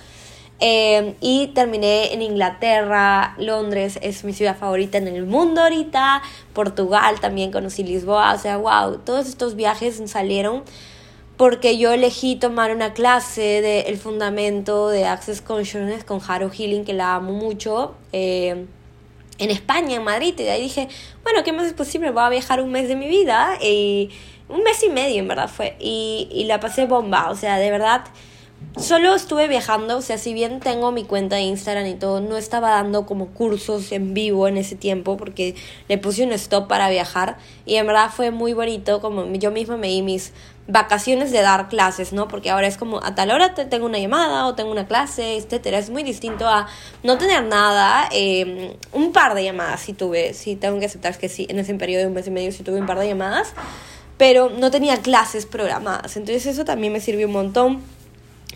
Em, 0.64 1.16
y 1.22 1.48
terminé 1.48 2.14
en 2.14 2.22
Inglaterra, 2.22 3.34
Londres 3.40 3.98
es 4.04 4.24
mi 4.24 4.32
ciudad 4.32 4.56
favorita 4.56 5.00
en 5.00 5.08
el 5.08 5.26
mundo 5.26 5.62
ahorita, 5.62 6.22
Portugal 6.54 7.20
también 7.20 7.52
conocí 7.52 7.84
Lisboa, 7.84 8.36
o 8.36 8.38
sea, 8.38 8.58
wow, 8.58 9.00
todos 9.00 9.28
estos 9.28 9.56
viajes 9.56 10.00
salieron 10.06 10.62
porque 11.36 11.80
yo 11.80 11.92
elegí 11.92 12.36
tomar 12.36 12.76
una 12.76 12.94
clase 12.94 13.42
de 13.42 13.80
el 13.82 13.98
fundamento 13.98 14.90
de 14.90 15.06
Access 15.06 15.42
Consciousness 15.42 16.04
con 16.04 16.22
Haro 16.28 16.52
Healing, 16.52 16.86
que 16.86 16.94
la 16.94 17.16
amo 17.16 17.34
mucho, 17.34 17.96
em, 18.12 18.68
en 19.40 19.50
España, 19.50 19.96
en 19.96 20.04
Madrid, 20.04 20.36
y 20.38 20.44
de 20.44 20.52
ahí 20.52 20.62
dije, 20.62 20.88
bueno, 21.24 21.44
¿qué 21.44 21.54
más 21.54 21.66
es 21.66 21.74
posible? 21.74 22.12
Voy 22.12 22.22
a 22.22 22.30
viajar 22.30 22.62
un 22.62 22.72
mes 22.72 22.88
de 22.88 22.96
mi 22.96 23.08
vida, 23.08 23.58
y 23.60 24.12
un 24.48 24.62
mes 24.62 24.84
y 24.84 24.90
medio 24.90 25.18
en 25.18 25.28
verdad 25.28 25.50
fue, 25.50 25.76
y, 25.80 26.30
y 26.32 26.44
la 26.44 26.60
pasé 26.60 26.86
bomba, 26.86 27.32
o 27.32 27.36
sea, 27.36 27.58
de 27.58 27.72
verdad 27.72 28.04
solo 28.78 29.14
estuve 29.16 29.48
viajando, 29.48 29.98
o 29.98 30.02
sea, 30.02 30.18
si 30.18 30.34
bien 30.34 30.60
tengo 30.60 30.92
mi 30.92 31.04
cuenta 31.04 31.36
de 31.36 31.42
Instagram 31.42 31.88
y 31.88 31.96
todo, 31.96 32.22
no 32.22 32.38
estaba 32.38 32.72
dando 32.72 33.06
como 33.06 33.28
cursos 33.28 33.92
en 33.92 34.14
vivo 34.14 34.48
en 34.48 34.58
ese 34.58 34.76
tiempo 34.76 35.18
porque 35.18 35.56
le 35.90 35.98
puse 35.98 36.24
un 36.24 36.32
stop 36.32 36.68
para 36.68 36.90
viajar 36.90 37.38
y 37.66 37.76
en 37.76 37.88
verdad 37.88 38.10
fue 38.16 38.32
muy 38.32 38.54
bonito, 38.54 39.02
como 39.02 39.26
yo 39.34 39.52
misma 39.52 39.78
me 39.78 39.88
di 39.88 40.02
mis 40.02 40.32
vacaciones 40.68 41.32
de 41.32 41.42
dar 41.42 41.68
clases, 41.68 42.14
¿no? 42.14 42.28
Porque 42.30 42.50
ahora 42.50 42.68
es 42.68 42.78
como 42.78 43.04
a 43.04 43.14
tal 43.14 43.32
hora 43.32 43.54
te 43.54 43.66
tengo 43.66 43.86
una 43.86 44.00
llamada 44.00 44.46
o 44.48 44.56
tengo 44.56 44.72
una 44.72 44.88
clase, 44.88 45.36
etcétera. 45.36 45.78
Es 45.78 45.90
muy 45.90 46.04
distinto 46.04 46.48
a 46.48 46.68
no 47.04 47.18
tener 47.18 47.44
nada. 47.44 48.08
Em, 48.12 48.74
un 48.94 49.12
par 49.12 49.34
de 49.34 49.44
llamadas 49.44 49.82
sí 49.82 49.94
tuve, 49.94 50.34
sí 50.34 50.56
tengo 50.56 50.80
que 50.80 50.86
aceptar 50.86 51.18
que 51.18 51.28
sí, 51.28 51.46
en 51.50 51.60
ese 51.60 51.74
periodo 51.74 52.04
de 52.04 52.08
un 52.08 52.14
mes 52.14 52.28
y 52.28 52.32
medio 52.32 52.52
sí 52.52 52.64
tuve 52.64 52.80
un 52.80 52.86
par 52.86 53.00
de 53.00 53.08
llamadas, 53.08 53.54
pero 54.18 54.50
no 54.50 54.72
tenía 54.72 54.98
clases 54.98 55.46
programadas. 55.46 56.16
Entonces 56.16 56.46
eso 56.46 56.64
también 56.64 56.94
me 56.94 57.02
sirvió 57.02 57.28
un 57.28 57.34
montón 57.34 57.82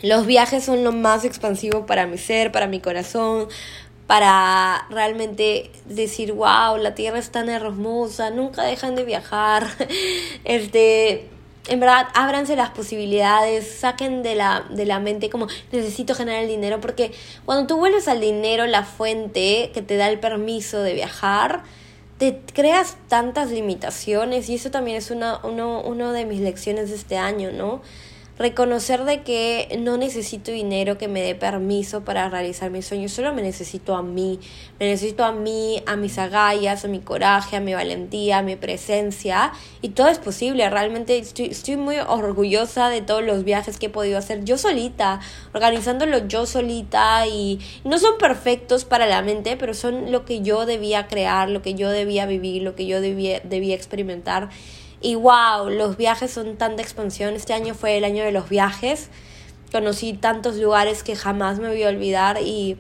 los 0.01 0.25
viajes 0.25 0.63
son 0.63 0.84
lo 0.84 0.91
más 0.91 1.25
expansivo 1.25 1.86
para 1.86 2.08
mi 2.08 2.17
ser, 2.17 2.51
para 2.51 2.67
mi 2.67 2.79
corazón, 2.79 3.47
para 4.08 4.86
realmente 4.89 5.71
decir, 5.86 6.34
wow, 6.34 6.77
la 6.77 6.93
tierra 6.93 7.17
es 7.17 7.31
tan 7.31 7.49
hermosa, 7.49 8.29
nunca 8.29 8.63
dejan 8.63 8.95
de 8.95 9.03
viajar. 9.03 9.67
este, 10.43 11.27
en 11.67 11.79
verdad, 11.79 12.08
ábranse 12.13 12.55
las 12.55 12.69
posibilidades, 12.69 13.67
saquen 13.67 14.21
de 14.21 14.36
la, 14.36 14.65
de 14.69 14.86
la 14.86 14.99
mente 14.99 15.29
como 15.29 15.47
necesito 15.71 16.13
generar 16.13 16.43
el 16.43 16.49
dinero, 16.49 16.79
porque 16.81 17.12
cuando 17.45 17.65
tú 17.65 17.77
vuelves 17.77 18.08
al 18.08 18.19
dinero, 18.19 18.67
la 18.67 18.84
fuente 18.84 19.71
que 19.73 19.81
te 19.81 19.97
da 19.97 20.10
el 20.10 20.19
permiso 20.19 20.81
de 20.81 20.93
viajar, 20.93 21.63
te 22.19 22.41
creas 22.53 22.97
tantas 23.10 23.49
limitaciones 23.49 24.47
y 24.49 24.55
eso 24.55 24.71
también 24.71 24.97
es 24.97 25.10
una, 25.10 25.39
uno, 25.43 25.81
uno 25.81 26.12
de 26.12 26.25
mis 26.25 26.39
lecciones 26.39 26.89
de 26.89 26.95
este 26.95 27.17
año, 27.17 27.51
¿no? 27.51 27.81
Reconocer 28.38 29.06
de 29.06 29.21
que 29.24 29.78
no 29.80 29.98
necesito 29.98 30.52
dinero 30.52 30.98
que 30.98 31.08
me 31.08 31.21
dé 31.21 31.36
permiso 31.36 32.04
para 32.04 32.30
realizar 32.30 32.69
mis 32.69 32.86
sueños, 32.86 33.13
solo 33.13 33.34
me 33.34 33.41
necesito 33.41 33.95
a 33.95 34.02
mí, 34.02 34.39
me 34.80 34.88
necesito 34.88 35.24
a 35.24 35.32
mí, 35.32 35.82
a 35.86 35.95
mis 35.95 36.17
agallas, 36.17 36.84
a 36.84 36.88
mi 36.89 37.00
coraje, 37.00 37.56
a 37.56 37.62
mi 37.62 37.74
valentía, 37.74 38.39
a 38.39 38.41
mi 38.41 38.56
presencia 38.58 39.54
y 39.82 39.89
todo 39.89 40.10
es 40.10 40.19
posible, 40.19 40.69
realmente 40.69 41.17
estoy, 41.17 41.45
estoy 41.45 41.78
muy 41.78 41.98
orgullosa 42.00 42.89
de 42.89 43.02
todos 43.02 43.24
los 43.24 43.45
viajes 43.45 43.78
que 43.78 43.86
he 43.86 43.89
podido 43.89 44.17
hacer 44.17 44.43
yo 44.43 44.58
solita, 44.58 45.21
organizándolo 45.54 46.28
yo 46.28 46.45
solita 46.45 47.26
y 47.28 47.60
no 47.86 48.00
son 48.00 48.17
perfectos 48.17 48.84
para 48.84 49.06
la 49.06 49.21
mente, 49.21 49.56
pero 49.56 49.74
son 49.74 50.12
lo 50.12 50.26
que 50.26 50.41
yo 50.41 50.65
debía 50.65 51.08
crear, 51.08 51.50
lo 51.50 51.62
que 51.62 51.74
yo 51.74 51.89
debía 51.89 52.26
vivir, 52.26 52.63
lo 52.63 52.76
que 52.76 52.86
yo 52.86 53.00
debía, 53.00 53.39
debía 53.43 53.76
experimentar 53.76 54.50
y 55.01 55.15
wow, 55.15 55.69
los 55.69 55.97
viajes 55.97 56.31
son 56.31 56.58
tanta 56.58 56.81
expansión. 56.81 57.36
Este 57.36 57.53
año 57.53 57.73
fue 57.73 57.97
el 57.97 58.03
año 58.05 58.23
de 58.23 58.31
los 58.31 58.49
viajes. 58.49 59.10
Conocí 59.71 60.13
tantos 60.13 60.55
lugares 60.55 61.03
que 61.03 61.15
jamás 61.15 61.60
me 61.60 61.67
voy 61.67 61.84
a 61.84 61.89
olvidar 61.89 62.39
y, 62.41 62.77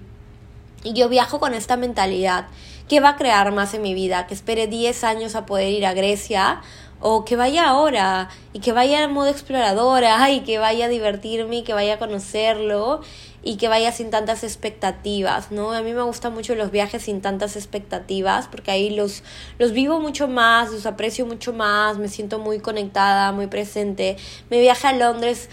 y 0.83 0.93
yo 0.93 1.09
viajo 1.09 1.39
con 1.39 1.53
esta 1.53 1.77
mentalidad. 1.77 2.47
¿Qué 2.87 2.99
va 2.99 3.09
a 3.09 3.15
crear 3.15 3.51
más 3.51 3.73
en 3.73 3.81
mi 3.81 3.93
vida? 3.93 4.27
Que 4.27 4.33
espere 4.33 4.67
10 4.67 5.03
años 5.03 5.35
a 5.35 5.45
poder 5.45 5.69
ir 5.69 5.85
a 5.85 5.93
Grecia 5.93 6.61
o 6.99 7.25
que 7.25 7.35
vaya 7.35 7.67
ahora 7.67 8.29
y 8.53 8.59
que 8.59 8.71
vaya 8.71 9.03
en 9.03 9.11
modo 9.11 9.27
exploradora 9.27 10.29
y 10.31 10.41
que 10.41 10.57
vaya 10.57 10.85
a 10.85 10.89
divertirme 10.89 11.57
y 11.57 11.63
que 11.63 11.73
vaya 11.73 11.95
a 11.95 11.99
conocerlo 11.99 13.01
y 13.45 13.57
que 13.57 13.69
vaya 13.69 13.91
sin 13.91 14.09
tantas 14.09 14.43
expectativas, 14.43 15.51
¿no? 15.51 15.71
A 15.71 15.83
mí 15.83 15.93
me 15.93 16.01
gustan 16.01 16.33
mucho 16.33 16.55
los 16.55 16.71
viajes 16.71 17.03
sin 17.03 17.21
tantas 17.21 17.55
expectativas 17.55 18.47
porque 18.47 18.71
ahí 18.71 18.89
los, 18.89 19.23
los 19.59 19.71
vivo 19.71 19.99
mucho 19.99 20.27
más, 20.27 20.71
los 20.71 20.87
aprecio 20.87 21.27
mucho 21.27 21.53
más, 21.53 21.99
me 21.99 22.09
siento 22.09 22.39
muy 22.39 22.59
conectada, 22.59 23.31
muy 23.31 23.45
presente. 23.45 24.17
Mi 24.49 24.59
viaje 24.59 24.87
a 24.87 24.93
Londres 24.93 25.47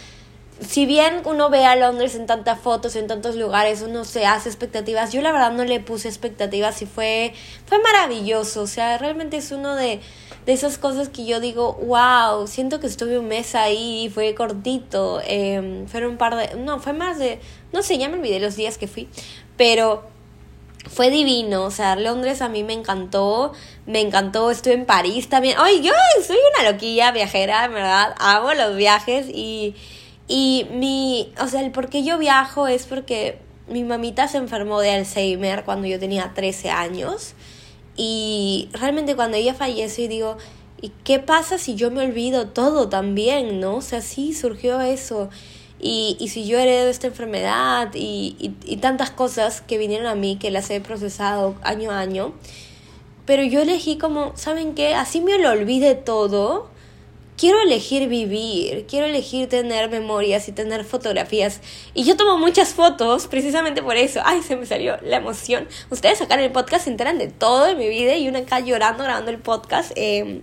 si 0.61 0.87
bien 0.87 1.23
uno 1.25 1.51
ve 1.51 1.65
a 1.65 1.77
Londres 1.77 2.15
en 2.15 2.27
tantas 2.27 2.61
fotos, 2.61 2.95
en 2.97 3.07
tantos 3.07 3.37
lugares, 3.37 3.83
uno 3.83 4.05
se 4.05 4.27
hace 4.27 4.49
expectativas. 4.49 5.13
Yo 5.13 5.21
la 5.21 5.33
verdad 5.33 5.53
no 5.53 5.65
le 5.65 5.81
puse 5.81 6.09
expectativas 6.09 6.83
y 6.83 6.87
fue, 6.87 7.33
fue 7.67 7.79
maravilloso. 7.81 8.63
O 8.63 8.67
sea, 8.67 8.99
realmente 8.99 9.39
es 9.39 9.51
uno 9.51 9.75
de, 9.75 10.01
de 10.47 10.53
esas 10.53 10.79
cosas 10.79 11.09
que 11.09 11.25
yo 11.25 11.41
digo, 11.41 11.75
wow, 11.85 12.47
siento 12.47 12.81
que 12.81 12.87
estuve 12.87 13.19
un 13.19 13.29
mes 13.29 13.55
ahí 13.55 14.11
fue 14.15 14.35
cortito. 14.35 15.21
Eh, 15.27 15.85
fueron 15.89 16.13
un 16.13 16.19
par 16.19 16.37
de, 16.37 16.57
no, 16.57 16.79
fue 16.79 16.93
más 16.93 17.19
de, 17.19 17.41
no 17.73 17.83
sé, 17.83 17.99
ya 17.99 18.09
me 18.09 18.17
olvidé 18.17 18.41
los 18.41 18.57
días 18.57 18.79
que 18.79 18.87
fui, 18.87 19.09
pero 19.57 20.05
fue 20.91 21.11
divino, 21.11 21.65
o 21.65 21.71
sea, 21.71 21.97
Londres 21.97 22.43
a 22.43 22.49
mí 22.49 22.65
me 22.65 22.73
encantó, 22.73 23.53
me 23.87 24.01
encantó, 24.01 24.51
estuve 24.51 24.75
en 24.75 24.85
París 24.85 25.29
también. 25.29 25.57
Ay, 25.59 25.81
yo 25.81 25.93
soy 26.27 26.37
una 26.55 26.73
loquilla 26.73 27.13
viajera, 27.13 27.65
en 27.65 27.75
verdad, 27.75 28.15
amo 28.19 28.53
los 28.55 28.77
viajes 28.77 29.27
y, 29.29 29.75
y 30.27 30.67
mi, 30.73 31.33
o 31.41 31.47
sea, 31.47 31.61
el 31.61 31.71
por 31.71 31.89
qué 31.89 32.03
yo 32.03 32.19
viajo 32.19 32.67
es 32.67 32.87
porque 32.87 33.39
mi 33.69 33.85
mamita 33.85 34.29
se 34.29 34.39
enfermó 34.39 34.81
de 34.81 34.91
Alzheimer 34.91 35.65
cuando 35.65 35.87
yo 35.87 35.99
tenía 35.99 36.33
13 36.35 36.71
años 36.71 37.35
y 37.97 38.69
realmente 38.73 39.15
cuando 39.15 39.37
ella 39.37 39.55
falleció 39.55 40.09
digo, 40.09 40.37
¿y 40.81 40.91
qué 41.05 41.19
pasa 41.21 41.59
si 41.59 41.75
yo 41.75 41.91
me 41.91 42.05
olvido 42.05 42.49
todo 42.49 42.89
también, 42.89 43.61
no? 43.61 43.77
O 43.77 43.83
sea, 43.83 44.01
sí 44.01 44.35
surgió 44.35 44.81
eso. 44.81 45.31
Y, 45.83 46.17
y 46.19 46.29
si 46.29 46.47
yo 46.47 46.59
heredo 46.59 46.89
esta 46.89 47.09
enfermedad 47.09 47.91
y, 47.95 48.37
y, 48.39 48.55
y 48.65 48.77
tantas 48.79 49.11
cosas 49.11 49.61
que 49.61 49.77
vinieron 49.77 50.07
a 50.07 50.15
mí 50.15 50.37
que 50.37 50.51
las 50.51 50.71
he 50.71 50.81
procesado 50.81 51.57
año 51.63 51.91
a 51.91 51.99
año, 51.99 52.33
pero 53.27 53.43
yo 53.43 53.61
elegí 53.61 53.99
como, 53.99 54.33
¿saben 54.37 54.75
qué? 54.75 54.95
Así 54.95 55.21
me 55.21 55.39
lo 55.39 55.51
olvide 55.51 55.95
todo 55.95 56.73
quiero 57.43 57.61
elegir 57.61 58.09
vivir, 58.09 58.87
quiero 58.87 59.07
elegir 59.07 59.49
tener 59.49 59.91
memorias 59.91 60.49
y 60.49 60.53
tener 60.53 60.85
fotografías. 60.85 61.61
Y 61.93 62.05
yo 62.05 62.17
tomo 62.17 62.39
muchas 62.39 62.69
fotos 62.69 63.27
precisamente 63.27 63.83
por 63.83 63.97
eso. 63.97 64.21
Ay, 64.25 64.43
se 64.43 64.55
me 64.55 64.65
salió 64.65 64.97
la 65.03 65.17
emoción. 65.17 65.67
Ustedes 65.91 66.21
acá 66.21 66.35
en 66.35 66.41
el 66.41 66.53
podcast 66.53 66.85
se 66.85 66.91
enteran 66.91 67.19
de 67.19 67.27
todo 67.27 67.65
de 67.65 67.75
mi 67.75 67.89
vida 67.89 68.17
y 68.17 68.29
una 68.29 68.41
acá 68.41 68.61
llorando 68.61 69.03
grabando 69.03 69.33
el 69.33 69.39
podcast. 69.39 69.91
Em, 69.97 70.43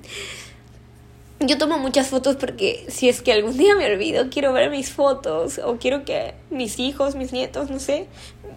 yo 1.39 1.58
tomo 1.58 1.78
muchas 1.78 2.08
fotos 2.08 2.36
porque 2.36 2.86
si 2.89 3.08
es 3.08 3.21
que 3.21 3.32
algún 3.32 3.58
día 3.58 3.75
me 3.75 3.86
olvido, 3.86 4.30
quiero 4.30 4.52
ver 4.52 4.69
mis 4.69 4.91
fotos 4.91 5.60
o 5.63 5.78
quiero 5.78 6.04
que 6.04 6.34
mis 6.49 6.80
hijos, 6.80 7.15
mis 7.15 7.32
nietos, 7.32 7.69
no 7.69 7.80
sé, 7.80 8.08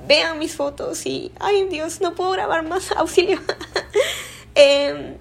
vean 0.09 0.39
mis 0.39 0.57
fotos 0.57 1.07
y, 1.07 1.31
ay 1.39 1.69
Dios, 1.69 2.01
no 2.01 2.15
puedo 2.15 2.31
grabar 2.33 2.65
más 2.65 2.91
auxilio. 2.97 3.41
eh, 4.55 5.17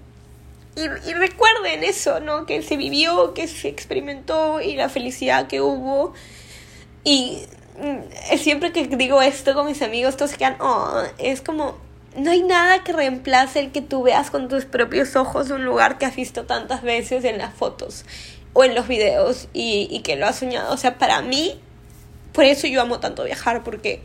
y, 0.76 0.82
y, 0.82 1.13
recuerden 1.13 1.84
eso, 1.84 2.19
¿no? 2.21 2.45
Que 2.45 2.62
se 2.63 2.78
vivió, 2.78 3.34
que 3.34 3.47
se 3.47 3.67
experimentó 3.67 4.62
y 4.62 4.76
la 4.76 4.88
felicidad 4.88 5.47
que 5.47 5.62
hubo. 5.62 6.13
Y 7.04 7.39
mm, 7.80 8.38
siempre 8.38 8.71
que 8.71 8.88
digo 8.88 9.21
esto 9.21 9.54
con 9.54 9.65
mis 9.67 9.82
amigos, 9.82 10.15
todos 10.15 10.32
se 10.32 10.38
quedan, 10.38 10.56
oh, 10.62 11.04
es 11.17 11.41
como, 11.41 11.76
no 12.15 12.32
hay 12.32 12.43
nada 12.43 12.84
que 12.84 12.93
reemplace 12.93 13.60
el 13.60 13.71
que 13.71 13.82
tú 13.82 14.04
veas 14.04 14.32
con 14.32 14.47
tus 14.47 14.65
propios 14.65 15.15
ojos 15.15 15.50
un 15.50 15.63
lugar 15.63 15.97
que 15.97 16.06
has 16.06 16.15
visto 16.15 16.45
tantas 16.45 16.82
veces 16.82 17.24
en 17.24 17.38
las 17.38 17.54
fotos 17.54 18.06
o 18.54 18.63
en 18.63 18.76
los 18.76 18.88
videos 18.88 19.47
y, 19.54 19.88
y 19.89 20.02
que 20.02 20.15
lo 20.15 20.26
has 20.26 20.38
soñado. 20.38 20.74
O 20.74 20.78
sea, 20.78 20.97
para 20.97 21.21
mí, 21.21 21.60
por 22.34 22.43
eso 22.43 22.67
yo 22.67 22.82
amo 22.82 23.00
tanto 23.00 23.24
viajar, 23.24 23.63
porque 23.63 24.04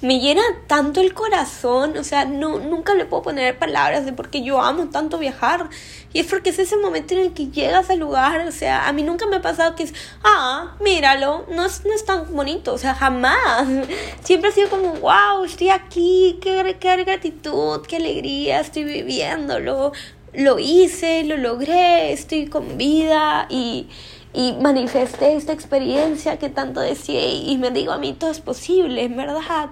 me 0.00 0.20
llena 0.20 0.42
tanto 0.66 1.00
el 1.00 1.14
corazón, 1.14 1.96
o 1.96 2.04
sea, 2.04 2.24
no, 2.24 2.58
nunca 2.58 2.94
le 2.94 3.06
puedo 3.06 3.22
poner 3.22 3.58
palabras 3.58 4.04
de 4.04 4.12
por 4.12 4.30
qué 4.30 4.42
yo 4.42 4.60
amo 4.60 4.88
tanto 4.90 5.18
viajar. 5.18 5.68
Y 6.12 6.20
es 6.20 6.26
porque 6.26 6.50
es 6.50 6.58
ese 6.58 6.76
momento 6.76 7.14
en 7.14 7.20
el 7.20 7.32
que 7.32 7.48
llegas 7.48 7.90
al 7.90 7.98
lugar, 7.98 8.46
o 8.46 8.52
sea, 8.52 8.86
a 8.86 8.92
mí 8.92 9.02
nunca 9.02 9.26
me 9.26 9.36
ha 9.36 9.42
pasado 9.42 9.74
que 9.74 9.82
es, 9.82 9.94
ah, 10.22 10.76
míralo, 10.80 11.46
no 11.50 11.66
es, 11.66 11.84
no 11.84 11.92
es 11.92 12.04
tan 12.04 12.32
bonito, 12.34 12.72
o 12.74 12.78
sea, 12.78 12.94
jamás. 12.94 13.66
Siempre 14.22 14.50
ha 14.50 14.52
sido 14.52 14.68
como, 14.70 14.94
wow, 14.94 15.44
estoy 15.44 15.70
aquí, 15.70 16.38
qué, 16.40 16.76
qué 16.78 16.96
gratitud, 17.04 17.80
qué 17.86 17.96
alegría, 17.96 18.60
estoy 18.60 18.84
viviéndolo, 18.84 19.92
lo 20.34 20.58
hice, 20.58 21.24
lo 21.24 21.36
logré, 21.36 22.12
estoy 22.12 22.46
con 22.46 22.76
vida 22.76 23.46
y 23.48 23.88
y 24.34 24.52
manifesté 24.54 25.36
esta 25.36 25.52
experiencia 25.52 26.38
que 26.38 26.50
tanto 26.50 26.80
decía 26.80 27.24
y 27.24 27.56
me 27.56 27.70
digo 27.70 27.92
a 27.92 27.98
mí 27.98 28.12
todo 28.12 28.30
es 28.30 28.40
posible, 28.40 29.04
en 29.04 29.16
verdad. 29.16 29.70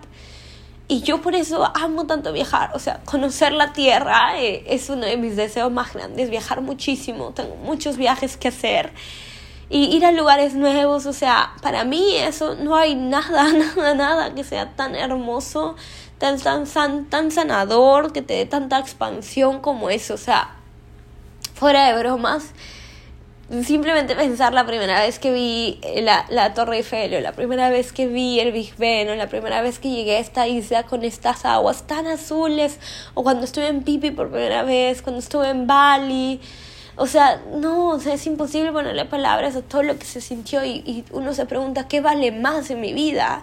Y 0.86 1.00
yo 1.00 1.20
por 1.20 1.34
eso 1.34 1.70
amo 1.74 2.06
tanto 2.06 2.32
viajar, 2.32 2.70
o 2.74 2.78
sea, 2.78 3.00
conocer 3.04 3.52
la 3.52 3.72
tierra 3.72 4.38
eh, 4.38 4.62
es 4.66 4.88
uno 4.88 5.06
de 5.06 5.16
mis 5.16 5.36
deseos 5.36 5.72
más 5.72 5.94
grandes, 5.94 6.30
viajar 6.30 6.60
muchísimo, 6.60 7.32
tengo 7.32 7.56
muchos 7.56 7.96
viajes 7.96 8.36
que 8.36 8.48
hacer. 8.48 8.92
Y 9.68 9.96
ir 9.96 10.04
a 10.04 10.12
lugares 10.12 10.54
nuevos, 10.54 11.06
o 11.06 11.12
sea, 11.12 11.54
para 11.62 11.84
mí 11.84 12.16
eso 12.16 12.56
no 12.56 12.76
hay 12.76 12.94
nada, 12.94 13.52
nada, 13.52 13.94
nada 13.94 14.34
que 14.34 14.44
sea 14.44 14.76
tan 14.76 14.94
hermoso, 14.94 15.76
tan, 16.18 16.38
tan, 16.38 16.66
tan, 16.66 17.06
tan 17.06 17.30
sanador, 17.30 18.12
que 18.12 18.22
te 18.22 18.34
dé 18.34 18.46
tanta 18.46 18.78
expansión 18.78 19.60
como 19.60 19.88
eso, 19.88 20.14
o 20.14 20.18
sea, 20.18 20.56
fuera 21.54 21.86
de 21.88 21.98
bromas 21.98 22.52
simplemente 23.64 24.14
pensar 24.14 24.54
la 24.54 24.64
primera 24.64 25.00
vez 25.00 25.18
que 25.18 25.32
vi 25.32 25.80
la, 26.02 26.24
la 26.30 26.54
Torre 26.54 26.78
Eiffel, 26.78 27.14
o 27.14 27.20
la 27.20 27.32
primera 27.32 27.68
vez 27.70 27.92
que 27.92 28.06
vi 28.06 28.40
el 28.40 28.52
Big 28.52 28.74
Ben, 28.78 29.08
o 29.10 29.14
la 29.14 29.28
primera 29.28 29.60
vez 29.62 29.78
que 29.78 29.90
llegué 29.90 30.16
a 30.16 30.20
esta 30.20 30.48
isla 30.48 30.84
con 30.84 31.04
estas 31.04 31.44
aguas 31.44 31.86
tan 31.86 32.06
azules, 32.06 32.78
o 33.14 33.22
cuando 33.22 33.44
estuve 33.44 33.68
en 33.68 33.82
Pipi 33.82 34.10
por 34.10 34.30
primera 34.30 34.62
vez, 34.62 35.02
cuando 35.02 35.18
estuve 35.20 35.50
en 35.50 35.66
Bali. 35.66 36.40
O 36.96 37.06
sea, 37.06 37.42
no, 37.54 37.88
o 37.88 38.00
sea, 38.00 38.14
es 38.14 38.26
imposible 38.26 38.72
ponerle 38.72 39.04
palabras 39.06 39.56
a 39.56 39.62
todo 39.62 39.82
lo 39.82 39.98
que 39.98 40.04
se 40.04 40.20
sintió 40.20 40.64
y, 40.64 40.82
y 40.86 41.04
uno 41.10 41.32
se 41.32 41.46
pregunta, 41.46 41.88
¿qué 41.88 42.00
vale 42.00 42.32
más 42.32 42.70
en 42.70 42.80
mi 42.80 42.92
vida? 42.92 43.42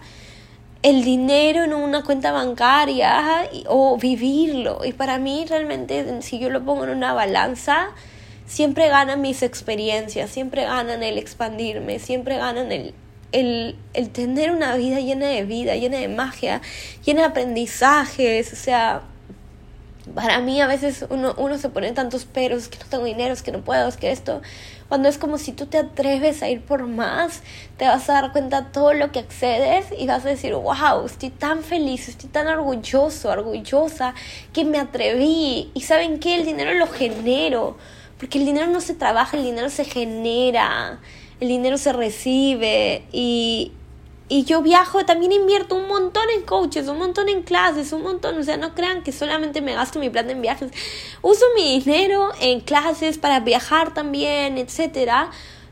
el 0.81 1.03
dinero 1.03 1.63
en 1.63 1.73
una 1.73 2.03
cuenta 2.03 2.31
bancaria 2.31 3.49
o 3.67 3.97
vivirlo. 3.97 4.85
Y 4.85 4.93
para 4.93 5.17
mí 5.17 5.45
realmente, 5.47 6.21
si 6.21 6.39
yo 6.39 6.49
lo 6.49 6.63
pongo 6.63 6.85
en 6.85 6.91
una 6.91 7.13
balanza, 7.13 7.89
siempre 8.49 8.89
ganan 8.89 9.21
mis 9.21 9.43
experiencias, 9.43 10.31
siempre 10.31 10.63
ganan 10.63 11.03
el 11.03 11.19
expandirme, 11.19 11.99
siempre 11.99 12.37
ganan 12.37 12.71
el, 12.71 12.95
el, 13.31 13.75
el, 13.93 14.09
tener 14.09 14.51
una 14.51 14.75
vida 14.75 14.99
llena 14.99 15.27
de 15.27 15.43
vida, 15.45 15.75
llena 15.75 15.99
de 15.99 16.07
magia, 16.07 16.61
llena 17.05 17.21
de 17.21 17.27
aprendizajes, 17.27 18.51
o 18.51 18.55
sea, 18.55 19.03
para 20.15 20.39
mí 20.39 20.59
a 20.61 20.65
veces 20.65 21.05
uno, 21.11 21.35
uno 21.37 21.59
se 21.59 21.69
pone 21.69 21.91
tantos 21.91 22.25
peros, 22.25 22.69
que 22.69 22.79
no 22.79 22.85
tengo 22.89 23.05
dinero, 23.05 23.33
es 23.33 23.43
que 23.43 23.51
no 23.51 23.61
puedo, 23.61 23.87
es 23.87 23.97
que 23.97 24.09
esto, 24.09 24.41
cuando 24.87 25.09
es 25.09 25.19
como 25.19 25.37
si 25.37 25.51
tú 25.51 25.67
te 25.67 25.77
atreves 25.77 26.41
a 26.41 26.49
ir 26.49 26.61
por 26.61 26.87
más, 26.87 27.43
te 27.77 27.85
vas 27.85 28.09
a 28.09 28.13
dar 28.13 28.31
cuenta 28.31 28.61
de 28.61 28.71
todo 28.71 28.93
lo 28.95 29.11
que 29.11 29.19
accedes 29.19 29.85
y 29.95 30.07
vas 30.07 30.25
a 30.25 30.29
decir, 30.29 30.55
wow, 30.55 31.05
estoy 31.05 31.29
tan 31.29 31.61
feliz, 31.61 32.09
estoy 32.09 32.31
tan 32.31 32.47
orgulloso, 32.47 33.29
orgullosa, 33.29 34.15
que 34.51 34.65
me 34.65 34.79
atreví. 34.79 35.69
Y 35.75 35.81
saben 35.81 36.19
que 36.19 36.33
el 36.33 36.45
dinero 36.45 36.73
lo 36.73 36.87
genero, 36.87 37.77
porque 38.19 38.37
el 38.37 38.45
dinero 38.45 38.67
no 38.67 38.81
se 38.81 38.93
trabaja, 38.93 39.37
el 39.37 39.43
dinero 39.43 39.69
se 39.69 39.85
genera, 39.85 40.99
el 41.39 41.47
dinero 41.47 41.77
se 41.77 41.93
recibe. 41.93 43.03
Y, 43.13 43.71
y 44.27 44.43
yo 44.43 44.61
viajo, 44.61 45.05
también 45.05 45.31
invierto 45.31 45.75
un 45.75 45.87
montón 45.87 46.29
en 46.35 46.43
coaches, 46.43 46.89
un 46.89 46.97
montón 46.97 47.29
en 47.29 47.43
clases, 47.43 47.93
un 47.93 48.03
montón, 48.03 48.37
o 48.37 48.43
sea, 48.43 48.57
no 48.57 48.75
crean 48.75 49.03
que 49.03 49.13
solamente 49.13 49.61
me 49.61 49.73
gasto 49.73 49.99
mi 49.99 50.09
plan 50.09 50.29
en 50.29 50.41
viajes. 50.41 50.69
Uso 51.21 51.45
mi 51.55 51.79
dinero 51.79 52.29
en 52.41 52.59
clases 52.59 53.17
para 53.17 53.39
viajar 53.39 53.93
también, 53.93 54.57
etcétera, 54.57 55.31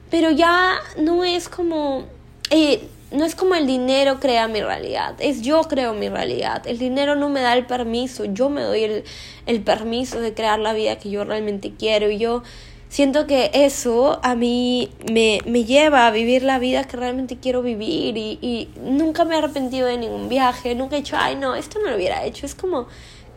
pero 0.09 0.31
ya 0.31 0.79
no 0.97 1.25
es 1.25 1.49
como 1.49 2.05
eh, 2.49 2.87
no 3.11 3.23
es 3.23 3.35
como 3.35 3.55
el 3.55 3.65
dinero 3.65 4.19
crea 4.19 4.47
mi 4.47 4.61
realidad, 4.61 5.15
es 5.19 5.41
yo 5.41 5.61
creo 5.63 5.93
mi 5.93 6.09
realidad. 6.09 6.67
El 6.67 6.77
dinero 6.77 7.15
no 7.15 7.29
me 7.29 7.41
da 7.41 7.53
el 7.53 7.65
permiso, 7.65 8.25
yo 8.25 8.49
me 8.49 8.61
doy 8.61 8.83
el, 8.83 9.03
el 9.45 9.61
permiso 9.61 10.19
de 10.19 10.33
crear 10.33 10.59
la 10.59 10.73
vida 10.73 10.97
que 10.97 11.09
yo 11.09 11.23
realmente 11.23 11.71
quiero. 11.77 12.09
Y 12.09 12.17
yo 12.17 12.43
siento 12.89 13.25
que 13.25 13.51
eso 13.53 14.19
a 14.23 14.35
mí 14.35 14.89
me, 15.11 15.39
me, 15.45 15.63
lleva 15.63 16.07
a 16.07 16.11
vivir 16.11 16.43
la 16.43 16.59
vida 16.59 16.83
que 16.83 16.97
realmente 16.97 17.37
quiero 17.37 17.61
vivir. 17.61 18.17
Y, 18.17 18.39
y, 18.41 18.69
nunca 18.81 19.23
me 19.23 19.35
he 19.35 19.37
arrepentido 19.37 19.87
de 19.87 19.97
ningún 19.97 20.27
viaje, 20.27 20.75
nunca 20.75 20.97
he 20.97 20.99
dicho, 20.99 21.15
ay 21.17 21.35
no, 21.37 21.55
esto 21.55 21.79
no 21.79 21.89
lo 21.89 21.95
hubiera 21.95 22.25
hecho, 22.25 22.45
es 22.45 22.55
como, 22.55 22.87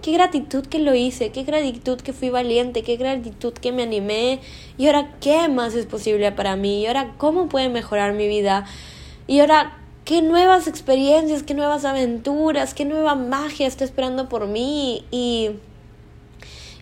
qué 0.03 0.13
gratitud 0.13 0.67
que 0.67 0.81
lo 0.81 0.97
hice, 0.97 1.31
qué 1.31 1.45
gratitud 1.45 2.01
que 2.01 2.13
fui 2.13 2.31
valiente, 2.31 2.83
qué 2.83 2.97
gratitud 2.97 3.53
que 3.53 3.71
me 3.71 3.85
animé. 3.85 4.41
Y 4.79 4.87
ahora 4.87 5.13
qué 5.21 5.49
más 5.49 5.75
es 5.75 5.87
posible 5.87 6.33
para 6.33 6.57
mí 6.57 6.83
y 6.83 6.87
ahora 6.87 7.15
cómo 7.19 7.49
puede 7.49 7.69
mejorar 7.69 8.15
mi 8.15 8.27
vida 8.27 8.67
y 9.31 9.39
ahora 9.39 9.79
qué 10.05 10.23
nuevas 10.23 10.67
experiencias, 10.67 11.45
qué 11.45 11.55
nuevas 11.55 11.85
aventuras, 11.85 12.75
qué 12.75 12.85
nueva 12.85 13.15
magia 13.15 13.69
está 13.69 13.85
esperando 13.85 14.29
por 14.29 14.49
mí 14.49 15.05
y 15.13 15.51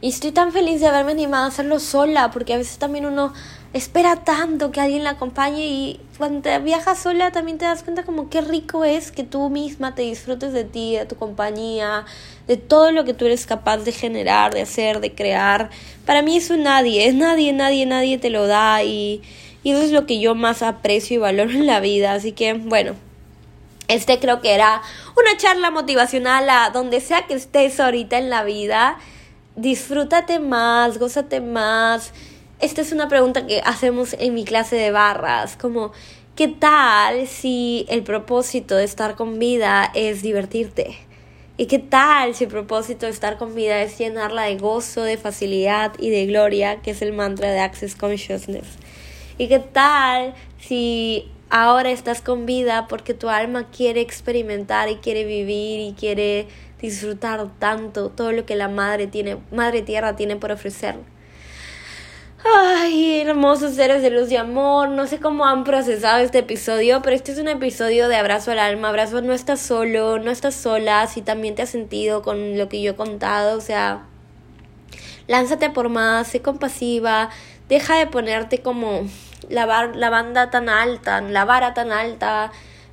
estoy 0.01 0.33
tan 0.33 0.51
feliz 0.51 0.81
de 0.81 0.87
haberme 0.87 1.13
animado 1.13 1.45
a 1.45 1.49
hacerlo 1.49 1.79
sola, 1.79 2.31
porque 2.31 2.55
a 2.55 2.57
veces 2.57 2.79
también 2.79 3.05
uno 3.05 3.35
espera 3.75 4.25
tanto 4.25 4.71
que 4.71 4.81
alguien 4.81 5.05
la 5.05 5.11
acompañe 5.11 5.67
y 5.67 6.01
cuando 6.17 6.49
viajas 6.63 7.01
sola 7.01 7.33
también 7.33 7.59
te 7.59 7.67
das 7.67 7.83
cuenta 7.83 8.05
como 8.05 8.31
qué 8.31 8.41
rico 8.41 8.83
es 8.83 9.13
que 9.13 9.25
tú 9.25 9.51
misma 9.51 9.95
te 9.95 10.01
disfrutes 10.01 10.55
de 10.55 10.65
ti, 10.65 10.97
de 10.97 11.05
tu 11.05 11.17
compañía, 11.17 12.07
de 12.47 12.57
todo 12.57 12.93
lo 12.93 13.05
que 13.05 13.13
tú 13.13 13.27
eres 13.27 13.45
capaz 13.45 13.77
de 13.85 13.93
generar, 13.93 14.55
de 14.55 14.63
hacer, 14.63 15.01
de 15.01 15.15
crear. 15.15 15.69
Para 16.07 16.23
mí 16.23 16.39
eso 16.39 16.57
nadie, 16.57 17.09
es 17.09 17.15
nadie, 17.27 17.53
nadie, 17.53 17.85
nadie 17.85 18.17
te 18.17 18.31
lo 18.31 18.47
da 18.47 18.83
y, 18.83 19.21
y 19.63 19.73
eso 19.73 19.83
es 19.83 19.93
lo 19.93 20.07
que 20.07 20.21
yo 20.21 20.35
más 20.35 20.63
aprecio 20.63 21.17
y 21.17 21.19
valoro 21.19 21.51
en 21.51 21.67
la 21.67 21.81
vida. 21.81 22.13
Así 22.13 22.33
que 22.33 22.55
bueno, 22.55 22.95
este 23.89 24.19
creo 24.19 24.41
que 24.41 24.55
era 24.55 24.83
una 25.17 25.37
charla 25.37 25.71
motivacional 25.71 26.49
a 26.51 26.71
donde 26.71 27.01
sea 27.01 27.27
que 27.27 27.35
estés 27.35 27.81
ahorita 27.81 28.19
en 28.19 28.31
la 28.31 28.45
vida 28.45 28.99
disfrútate 29.59 30.39
más, 30.39 30.99
gózate 30.99 31.41
más. 31.41 32.13
Esta 32.61 32.81
es 32.81 32.93
una 32.93 33.09
pregunta 33.09 33.47
que 33.47 33.61
hacemos 33.65 34.15
en 34.19 34.35
mi 34.35 34.45
clase 34.45 34.77
de 34.77 34.91
barras, 34.91 35.57
como, 35.57 35.93
¿qué 36.37 36.49
tal 36.49 37.27
si 37.27 37.85
el 37.89 38.03
propósito 38.03 38.77
de 38.77 38.85
estar 38.85 39.17
con 39.17 39.39
vida 39.39 39.91
es 39.95 40.23
divertirte? 40.23 40.97
¿Y 41.57 41.67
qué 41.67 41.81
tal 41.81 42.37
si 42.37 42.45
el 42.45 42.51
propósito 42.51 43.07
de 43.07 43.13
estar 43.13 43.37
con 43.37 43.55
vida 43.55 43.83
es 43.83 43.99
llenarla 43.99 44.45
de 44.45 44.57
gozo, 44.57 45.03
de 45.03 45.17
facilidad 45.17 45.93
y 45.99 46.11
de 46.11 46.27
gloria, 46.27 46.81
que 46.83 46.93
es 46.93 47.03
el 47.03 47.13
mantra 47.13 47.51
de 47.51 47.59
Access 47.59 47.97
Consciousness? 47.97 48.67
¿Y 49.39 49.47
qué 49.47 49.61
tal 49.61 50.35
si 50.59 51.31
ahora 51.49 51.91
estás 51.91 52.21
con 52.21 52.45
vida 52.45 52.89
porque 52.89 53.15
tu 53.15 53.29
alma 53.29 53.69
quiere 53.71 54.01
experimentar 54.01 54.89
y 54.89 54.97
quiere 54.97 55.25
vivir 55.25 55.81
y 55.81 55.95
quiere 55.95 56.49
disfrutar 56.81 57.49
tanto 57.61 58.11
todo 58.11 58.33
lo 58.33 58.45
que 58.45 58.57
la 58.57 58.69
madre 58.69 59.07
tiene, 59.07 59.39
madre 59.53 59.83
tierra 59.83 60.17
tiene 60.17 60.35
por 60.37 60.51
ofrecer. 60.51 60.97
Ay, 62.45 63.21
hermosos 63.21 63.75
seres 63.75 64.03
de 64.03 64.11
luz 64.11 64.31
y 64.31 64.37
amor, 64.37 64.89
no 64.89 65.07
sé 65.07 65.19
cómo 65.19 65.45
han 65.45 65.65
procesado 65.65 66.19
este 66.19 66.39
episodio, 66.39 67.01
pero 67.03 67.15
este 67.15 67.33
es 67.33 67.39
un 67.39 67.49
episodio 67.49 68.09
de 68.09 68.17
abrazo 68.17 68.53
al 68.53 68.61
alma, 68.61 68.89
abrazo, 68.89 69.21
no 69.23 69.33
estás 69.33 69.61
solo, 69.61 70.19
no 70.19 70.31
estás 70.31 70.55
sola, 70.55 71.07
si 71.09 71.21
también 71.21 71.57
te 71.57 71.63
has 71.63 71.71
sentido 71.71 72.23
con 72.23 72.57
lo 72.57 72.69
que 72.69 72.81
yo 72.81 72.93
he 72.93 72.97
contado, 72.97 73.59
o 73.59 73.61
sea, 73.61 74.07
lánzate 75.27 75.71
por 75.71 75.89
más, 75.89 76.29
sé 76.29 76.41
compasiva, 76.41 77.31
deja 77.69 77.99
de 77.99 78.07
ponerte 78.07 78.61
como 78.61 79.03
la, 79.49 79.87
la 79.95 80.11
banda 80.11 80.51
tan 80.51 80.69
alta, 80.69 81.21
la 81.21 81.45
vara 81.45 81.75
tan 81.75 81.93
alta, 81.93 82.53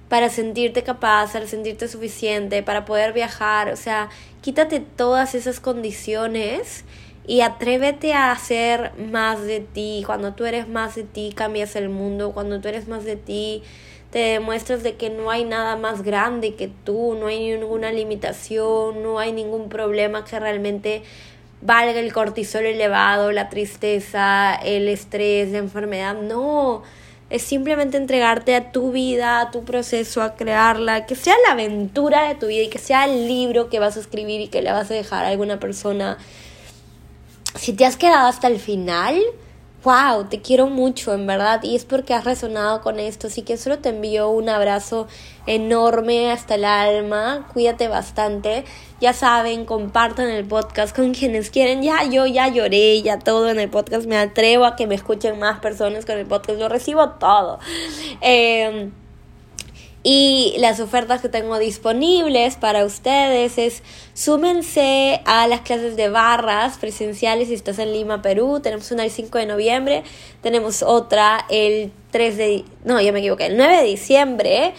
para 0.10 0.30
sentirte 0.30 0.84
capaz, 0.84 1.34
para 1.34 1.48
sentirte 1.48 1.88
suficiente, 1.88 2.64
para 2.64 2.86
poder 2.86 3.14
viajar. 3.14 3.70
O 3.70 3.76
sea, 3.76 4.10
quítate 4.42 4.80
todas 4.80 5.36
esas 5.36 5.60
condiciones 5.60 6.86
y 7.28 7.42
atrévete 7.42 8.14
a 8.14 8.32
hacer 8.32 8.92
más 8.98 9.42
de 9.42 9.60
ti. 9.62 10.04
Cuando 10.06 10.34
tú 10.34 10.46
eres 10.46 10.68
más 10.68 10.96
de 10.96 11.04
ti, 11.04 11.34
cambias 11.36 11.76
el 11.76 11.90
mundo. 11.90 12.34
Cuando 12.34 12.62
tú 12.62 12.68
eres 12.68 12.88
más 12.88 13.04
de 13.04 13.16
ti, 13.16 13.64
te 14.12 14.20
demuestras 14.20 14.84
de 14.84 14.96
que 14.96 15.10
no 15.10 15.32
hay 15.32 15.44
nada 15.44 15.76
más 15.76 16.04
grande 16.04 16.56
que 16.56 16.68
tú, 16.68 17.18
no 17.20 17.28
hay 17.28 17.58
ninguna 17.58 17.92
limitación, 17.92 19.02
no 19.02 19.20
hay 19.20 19.34
ningún 19.34 19.70
problema 19.70 20.24
que 20.24 20.40
realmente 20.40 21.04
valga 21.66 22.00
el 22.00 22.14
cortisol 22.14 22.66
elevado, 22.66 23.32
la 23.32 23.50
tristeza, 23.50 24.56
el 24.56 24.88
estrés, 24.88 25.50
la 25.50 25.58
enfermedad. 25.58 26.16
No 26.16 26.84
es 27.30 27.42
simplemente 27.42 27.98
entregarte 27.98 28.56
a 28.56 28.72
tu 28.72 28.92
vida, 28.92 29.42
a 29.42 29.52
tu 29.52 29.64
proceso, 29.64 30.22
a 30.22 30.36
crearla, 30.36 31.06
que 31.06 31.16
sea 31.16 31.36
la 31.48 31.54
aventura 31.54 32.28
de 32.28 32.36
tu 32.36 32.48
vida 32.48 32.64
y 32.64 32.70
que 32.70 32.78
sea 32.78 33.06
el 33.06 33.28
libro 33.28 33.70
que 33.70 33.80
vas 33.80 33.98
a 33.98 34.00
escribir 34.00 34.42
y 34.42 34.48
que 34.48 34.62
le 34.62 34.72
vas 34.72 34.92
a 34.92 34.94
dejar 34.94 35.26
a 35.26 35.30
alguna 35.30 35.60
persona. 35.60 36.18
Si 37.56 37.74
te 37.74 37.86
has 37.86 37.98
quedado 37.98 38.28
hasta 38.28 38.48
el 38.48 38.60
final, 38.60 39.20
wow, 39.86 40.26
te 40.26 40.42
quiero 40.42 40.68
mucho, 40.68 41.14
en 41.14 41.28
verdad, 41.28 41.62
y 41.62 41.76
es 41.76 41.86
porque 41.86 42.16
has 42.16 42.26
resonado 42.26 42.82
con 42.82 43.00
esto, 43.00 43.28
así 43.28 43.44
que 43.44 43.56
solo 43.56 43.78
te 43.78 43.90
envío 43.90 44.30
un 44.30 44.50
abrazo 44.50 45.08
enorme 45.46 46.32
hasta 46.32 46.56
el 46.56 46.66
alma, 46.66 47.48
cuídate 47.54 47.88
bastante, 47.88 48.66
ya 49.00 49.14
saben, 49.14 49.64
compartan 49.66 50.30
el 50.30 50.44
podcast 50.44 50.96
con 50.96 51.14
quienes 51.14 51.52
quieren, 51.52 51.84
ya 51.84 52.04
yo 52.04 52.26
ya 52.26 52.48
lloré, 52.48 53.04
ya 53.04 53.20
todo 53.20 53.48
en 53.50 53.60
el 53.60 53.70
podcast, 53.70 54.08
me 54.08 54.18
atrevo 54.18 54.66
a 54.66 54.76
que 54.76 54.88
me 54.88 54.96
escuchen 54.96 55.38
más 55.38 55.60
personas 55.60 56.04
con 56.04 56.18
el 56.18 56.26
podcast, 56.26 56.60
lo 56.60 56.68
recibo 56.68 57.12
todo. 57.12 57.60
Eh, 58.22 58.90
y 60.08 60.54
las 60.60 60.80
ofertas 60.80 61.20
que 61.20 61.30
tengo 61.30 61.58
disponibles 61.58 62.58
para 62.58 62.86
ustedes 62.86 63.58
es 63.58 63.82
súmense 64.14 65.20
a 65.26 65.48
las 65.48 65.62
clases 65.62 65.96
de 65.96 66.10
barras 66.10 66.78
presenciales 66.78 67.48
si 67.48 67.56
estás 67.56 67.80
en 67.80 67.92
Lima, 67.92 68.22
Perú. 68.22 68.60
Tenemos 68.62 68.92
una 68.92 69.04
el 69.04 69.10
5 69.10 69.40
de 69.40 69.48
noviembre, 69.48 70.04
tenemos 70.44 70.84
otra 70.84 71.48
el 71.50 71.92
3 72.12 72.38
de... 72.38 72.66
No, 72.84 73.02
ya 73.02 73.12
me 73.12 73.18
equivoqué, 73.18 73.48
el 73.48 73.58
9 73.58 73.78
de 73.78 73.84
diciembre. 73.84 74.74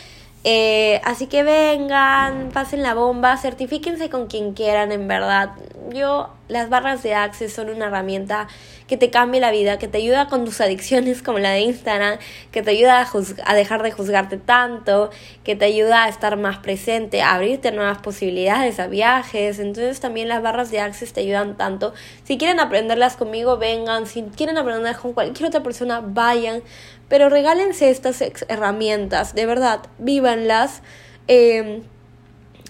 Eh, 0.45 1.01
así 1.03 1.27
que 1.27 1.43
vengan, 1.43 2.51
pasen 2.55 2.85
la 2.85 2.95
bomba, 2.95 3.37
certifíquense 3.37 4.09
con 4.09 4.29
quien 4.29 4.53
quieran, 4.53 4.93
en 4.93 5.09
verdad. 5.09 5.55
Yo, 5.93 6.31
las 6.49 6.69
barras 6.69 7.03
de 7.03 7.15
Access 7.15 7.53
son 7.53 7.71
una 7.71 7.87
herramienta 7.87 8.49
que 8.87 8.97
te 8.97 9.11
cambie 9.11 9.41
la 9.41 9.51
vida, 9.51 9.79
que 9.79 9.89
te 9.89 9.99
ayuda 9.99 10.29
con 10.29 10.45
tus 10.45 10.61
adicciones 10.61 11.23
como 11.23 11.39
la 11.39 11.51
de 11.51 11.61
Instagram, 11.61 12.19
que 12.53 12.63
te 12.63 12.71
ayuda 12.71 13.01
a, 13.01 13.09
a 13.45 13.55
dejar 13.55 13.83
de 13.83 13.91
juzgarte 13.91 14.37
tanto, 14.37 15.11
que 15.43 15.57
te 15.57 15.65
ayuda 15.65 16.05
a 16.05 16.09
estar 16.09 16.37
más 16.37 16.59
presente, 16.59 17.23
a 17.23 17.35
abrirte 17.35 17.73
nuevas 17.73 17.99
posibilidades, 17.99 18.79
a 18.79 18.87
viajes. 18.87 19.59
Entonces 19.59 20.01
también 20.01 20.29
las 20.29 20.43
barras 20.43 20.71
de 20.71 20.81
Access 20.81 21.13
te 21.13 21.21
ayudan 21.21 21.57
tanto. 21.57 21.95
Si 22.25 22.39
quieren 22.39 22.61
aprenderlas 22.61 23.17
conmigo, 23.17 23.59
vengan. 23.59 24.07
Si 24.07 24.23
quieren 24.23 24.57
aprenderlas 24.57 24.99
con 24.99 25.13
cualquier 25.13 25.49
otra 25.49 25.63
persona, 25.63 26.01
vayan. 26.01 26.63
Pero 27.09 27.29
regálense 27.29 27.91
estas 27.91 28.23
herramientas, 28.49 29.35
de 29.35 29.47
verdad, 29.47 29.81
vívanlas. 29.99 30.83
Eh, 31.29 31.83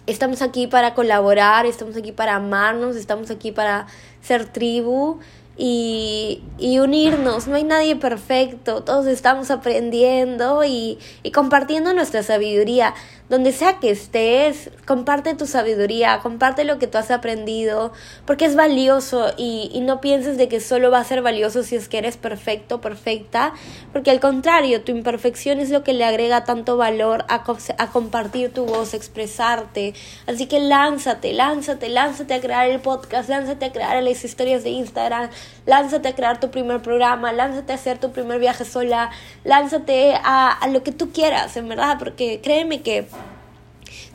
estamos 0.06 0.42
aquí 0.42 0.66
para 0.66 0.94
colaborar, 0.94 1.66
estamos 1.66 1.96
aquí 1.96 2.12
para 2.12 2.36
amarnos, 2.36 2.96
estamos 2.96 3.30
aquí 3.30 3.52
para 3.52 3.86
ser 4.22 4.46
tribu 4.46 5.18
y, 5.56 6.42
y, 6.58 6.78
unirnos. 6.78 7.46
No 7.46 7.56
hay 7.56 7.64
nadie 7.64 7.96
perfecto, 7.96 8.82
todos 8.82 9.06
estamos 9.06 9.50
aprendiendo 9.50 10.64
y, 10.64 10.98
y, 11.22 11.30
compartiendo 11.30 11.94
nuestra 11.94 12.22
sabiduría. 12.22 12.94
Donde 13.28 13.52
sea 13.52 13.80
que 13.80 13.90
estés, 13.90 14.70
comparte 14.86 15.34
tu 15.34 15.46
sabiduría, 15.46 16.20
comparte 16.22 16.64
lo 16.64 16.78
que 16.78 16.86
tú 16.86 16.96
has 16.98 17.10
aprendido, 17.10 17.92
porque 18.24 18.44
es 18.44 18.54
valioso 18.54 19.32
y, 19.36 19.68
y 19.72 19.80
no 19.80 20.00
pienses 20.00 20.36
de 20.38 20.48
que 20.48 20.60
solo 20.60 20.90
va 20.92 21.00
a 21.00 21.04
ser 21.04 21.22
valioso 21.22 21.62
si 21.64 21.74
es 21.74 21.88
que 21.88 21.98
eres 21.98 22.16
perfecto, 22.16 22.80
perfecta, 22.80 23.52
porque 23.92 24.12
al 24.12 24.20
contrario, 24.20 24.82
tu 24.82 24.92
imperfección 24.92 25.58
es 25.58 25.70
lo 25.70 25.82
que 25.82 25.92
le 25.92 26.04
agrega 26.04 26.44
tanto 26.44 26.76
valor 26.76 27.24
a, 27.28 27.44
a 27.78 27.90
compartir 27.90 28.52
tu 28.52 28.64
voz, 28.64 28.94
expresarte. 28.94 29.94
Así 30.26 30.46
que 30.46 30.60
lánzate, 30.60 31.32
lánzate, 31.32 31.88
lánzate 31.88 32.34
a 32.34 32.40
crear 32.40 32.68
el 32.68 32.80
podcast, 32.80 33.28
lánzate 33.28 33.64
a 33.64 33.72
crear 33.72 34.00
las 34.02 34.24
historias 34.24 34.62
de 34.62 34.70
Instagram, 34.70 35.30
lánzate 35.66 36.08
a 36.08 36.14
crear 36.14 36.40
tu 36.40 36.50
primer 36.50 36.80
programa, 36.80 37.32
lánzate 37.32 37.72
a 37.72 37.74
hacer 37.74 37.98
tu 37.98 38.12
primer 38.12 38.40
viaje 38.40 38.64
sola, 38.64 39.10
lánzate 39.44 40.14
a, 40.14 40.50
a 40.50 40.68
lo 40.68 40.82
que 40.82 40.92
tú 40.92 41.12
quieras, 41.12 41.56
en 41.56 41.68
verdad, 41.68 41.98
porque 41.98 42.40
créeme 42.42 42.82
que 42.82 43.06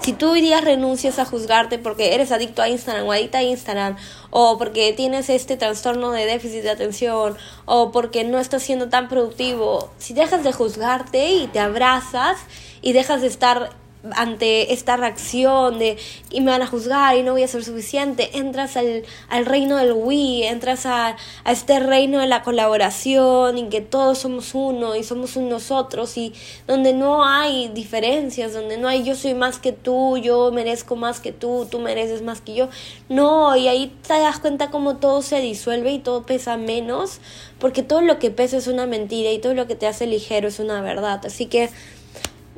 si 0.01 0.13
tú 0.13 0.31
hoy 0.31 0.41
día 0.41 0.61
renuncias 0.61 1.19
a 1.19 1.25
juzgarte 1.25 1.77
porque 1.77 2.15
eres 2.15 2.31
adicto 2.31 2.63
a 2.63 2.69
Instagram 2.69 3.05
o 3.05 3.11
adicta 3.11 3.37
a 3.37 3.43
Instagram, 3.43 3.97
o 4.31 4.57
porque 4.57 4.93
tienes 4.93 5.29
este 5.29 5.57
trastorno 5.57 6.11
de 6.11 6.25
déficit 6.25 6.63
de 6.63 6.71
atención, 6.71 7.37
o 7.65 7.91
porque 7.91 8.23
no 8.23 8.39
estás 8.39 8.63
siendo 8.63 8.89
tan 8.89 9.09
productivo, 9.09 9.91
si 9.99 10.15
dejas 10.15 10.43
de 10.43 10.53
juzgarte 10.53 11.33
y 11.33 11.47
te 11.47 11.59
abrazas 11.59 12.39
y 12.81 12.93
dejas 12.93 13.21
de 13.21 13.27
estar 13.27 13.69
ante 14.15 14.73
esta 14.73 14.97
reacción 14.97 15.77
de 15.77 15.97
y 16.31 16.41
me 16.41 16.51
van 16.51 16.61
a 16.61 16.67
juzgar 16.67 17.17
y 17.17 17.23
no 17.23 17.33
voy 17.33 17.43
a 17.43 17.47
ser 17.47 17.63
suficiente, 17.63 18.37
entras 18.37 18.75
al, 18.77 19.03
al 19.29 19.45
reino 19.45 19.77
del 19.77 19.93
we, 19.93 20.47
entras 20.47 20.85
a, 20.85 21.15
a, 21.43 21.51
este 21.51 21.79
reino 21.79 22.19
de 22.19 22.27
la 22.27 22.41
colaboración 22.41 23.57
y 23.57 23.69
que 23.69 23.81
todos 23.81 24.19
somos 24.19 24.55
uno 24.55 24.95
y 24.95 25.03
somos 25.03 25.35
un 25.35 25.49
nosotros 25.49 26.17
y 26.17 26.33
donde 26.67 26.93
no 26.93 27.25
hay 27.25 27.67
diferencias, 27.69 28.53
donde 28.53 28.77
no 28.77 28.87
hay 28.87 29.03
yo 29.03 29.15
soy 29.15 29.33
más 29.33 29.59
que 29.59 29.71
tú, 29.71 30.17
yo 30.17 30.51
merezco 30.51 30.95
más 30.95 31.19
que 31.19 31.31
tú, 31.31 31.67
tú 31.69 31.79
mereces 31.79 32.21
más 32.21 32.41
que 32.41 32.55
yo. 32.55 32.69
No, 33.09 33.55
y 33.55 33.67
ahí 33.67 33.93
te 34.07 34.13
das 34.13 34.39
cuenta 34.39 34.71
como 34.71 34.97
todo 34.97 35.21
se 35.21 35.39
disuelve 35.39 35.91
y 35.91 35.99
todo 35.99 36.25
pesa 36.25 36.57
menos, 36.57 37.19
porque 37.59 37.83
todo 37.83 38.01
lo 38.01 38.19
que 38.19 38.31
pesa 38.31 38.57
es 38.57 38.67
una 38.67 38.85
mentira 38.85 39.31
y 39.31 39.39
todo 39.39 39.53
lo 39.53 39.67
que 39.67 39.75
te 39.75 39.87
hace 39.87 40.07
ligero 40.07 40.47
es 40.47 40.59
una 40.59 40.81
verdad. 40.81 41.21
Así 41.25 41.45
que 41.45 41.69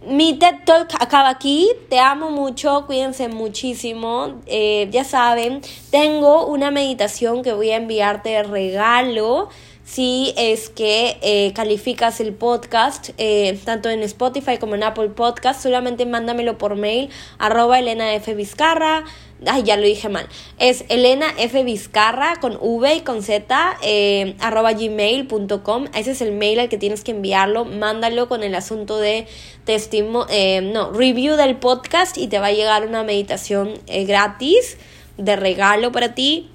mi 0.07 0.37
TED 0.37 0.65
Talk 0.65 0.89
acaba 0.99 1.29
aquí. 1.29 1.69
Te 1.89 1.99
amo 1.99 2.29
mucho, 2.29 2.85
cuídense 2.85 3.27
muchísimo. 3.27 4.41
Eh, 4.45 4.89
ya 4.91 5.03
saben, 5.03 5.61
tengo 5.91 6.47
una 6.47 6.71
meditación 6.71 7.43
que 7.43 7.53
voy 7.53 7.71
a 7.71 7.77
enviarte 7.77 8.29
de 8.29 8.43
regalo 8.43 9.49
si 9.85 10.33
es 10.37 10.69
que 10.69 11.17
eh, 11.21 11.51
calificas 11.53 12.21
el 12.21 12.33
podcast 12.33 13.09
eh, 13.17 13.59
tanto 13.65 13.89
en 13.89 14.01
Spotify 14.03 14.57
como 14.57 14.75
en 14.75 14.83
Apple 14.83 15.09
Podcast 15.09 15.61
solamente 15.61 16.05
mándamelo 16.05 16.57
por 16.57 16.77
mail 16.77 17.09
arroba 17.37 17.79
Elena 17.79 18.13
F. 18.13 18.33
Vizcarra 18.33 19.03
ay 19.45 19.63
ya 19.63 19.77
lo 19.77 19.83
dije 19.83 20.09
mal 20.09 20.27
es 20.59 20.85
Elena 20.89 21.27
F. 21.37 21.63
Vizcarra 21.63 22.35
con 22.39 22.57
V 22.59 22.95
y 22.95 23.01
con 23.01 23.23
Z 23.23 23.77
eh, 23.83 24.35
arroba 24.39 24.73
gmail.com 24.73 25.85
ese 25.93 26.11
es 26.11 26.21
el 26.21 26.31
mail 26.31 26.59
al 26.59 26.69
que 26.69 26.77
tienes 26.77 27.03
que 27.03 27.11
enviarlo 27.11 27.65
mándalo 27.65 28.27
con 28.27 28.43
el 28.43 28.55
asunto 28.55 28.97
de 28.97 29.27
testimo 29.65 30.25
no 30.63 30.91
review 30.91 31.35
del 31.35 31.57
podcast 31.57 32.17
y 32.17 32.27
te 32.27 32.39
va 32.39 32.47
a 32.47 32.51
llegar 32.51 32.85
una 32.85 33.03
meditación 33.03 33.73
gratis 33.87 34.77
de 35.17 35.35
regalo 35.35 35.91
para 35.91 36.15
ti 36.15 36.49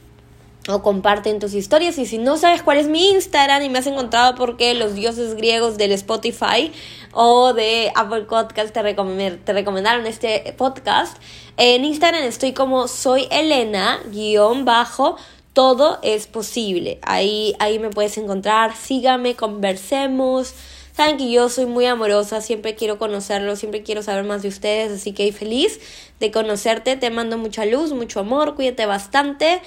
o 0.69 0.83
comparten 0.83 1.39
tus 1.39 1.55
historias. 1.55 1.99
Y 1.99 2.07
si 2.07 2.19
no 2.19 2.37
sabes 2.37 2.63
cuál 2.63 2.79
es 2.79 2.89
mi 2.89 3.11
Instagram 3.11 3.63
y 3.63 3.69
me 3.69 3.79
has 3.79 3.87
encontrado 3.87 4.35
porque 4.35 4.75
los 4.75 4.95
dioses 4.95 5.35
griegos 5.35 5.79
del 5.79 5.93
Spotify 5.93 6.71
o 7.13 7.53
de 7.53 7.93
Apple 7.95 8.23
Podcast 8.23 8.73
te, 8.73 9.31
te 9.45 9.53
recomendaron 9.53 10.07
este 10.07 10.55
podcast, 10.57 11.17
en 11.57 11.85
Instagram 11.85 12.23
estoy 12.23 12.53
como 12.53 12.89
soy 12.89 13.27
Elena, 13.31 14.01
guion 14.13 14.65
bajo, 14.65 15.17
todo 15.53 15.99
es 16.03 16.29
posible. 16.29 17.01
Ahí, 17.03 17.55
ahí 17.59 17.79
me 17.79 17.91
puedes 17.91 18.17
encontrar, 18.17 18.77
sígame, 18.77 19.35
conversemos. 19.35 20.55
Saben 20.93 21.17
que 21.17 21.31
yo 21.31 21.49
soy 21.49 21.67
muy 21.67 21.87
amorosa, 21.87 22.41
siempre 22.41 22.75
quiero 22.75 22.99
conocerlos, 22.99 23.59
siempre 23.59 23.83
quiero 23.83 24.03
saber 24.03 24.25
más 24.25 24.43
de 24.43 24.49
ustedes, 24.49 24.93
así 24.93 25.13
que 25.13 25.33
feliz 25.33 25.81
de 26.21 26.31
conocerte, 26.31 26.97
te 26.97 27.11
mando 27.11 27.39
mucha 27.39 27.65
luz, 27.65 27.93
mucho 27.93 28.21
amor, 28.21 28.57
cuídate 28.57 28.85
bastante. 28.87 29.61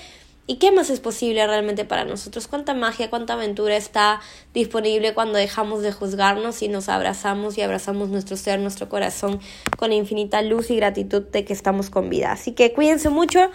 ¿Y 0.51 0.57
qué 0.57 0.73
más 0.73 0.89
es 0.89 0.99
posible 0.99 1.47
realmente 1.47 1.85
para 1.85 2.03
nosotros? 2.03 2.49
¿Cuánta 2.49 2.73
magia, 2.73 3.09
cuánta 3.09 3.35
aventura 3.35 3.77
está 3.77 4.19
disponible 4.53 5.13
cuando 5.13 5.37
dejamos 5.37 5.81
de 5.81 5.93
juzgarnos 5.93 6.61
y 6.61 6.67
nos 6.67 6.89
abrazamos 6.89 7.57
y 7.57 7.61
abrazamos 7.61 8.09
nuestro 8.09 8.35
ser, 8.35 8.59
nuestro 8.59 8.89
corazón 8.89 9.39
con 9.77 9.93
infinita 9.93 10.41
luz 10.41 10.69
y 10.69 10.75
gratitud 10.75 11.21
de 11.21 11.45
que 11.45 11.53
estamos 11.53 11.89
con 11.89 12.09
vida? 12.09 12.33
Así 12.33 12.51
que 12.51 12.73
cuídense 12.73 13.07
mucho. 13.07 13.49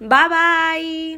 Bye 0.00 0.28
bye. 0.28 1.14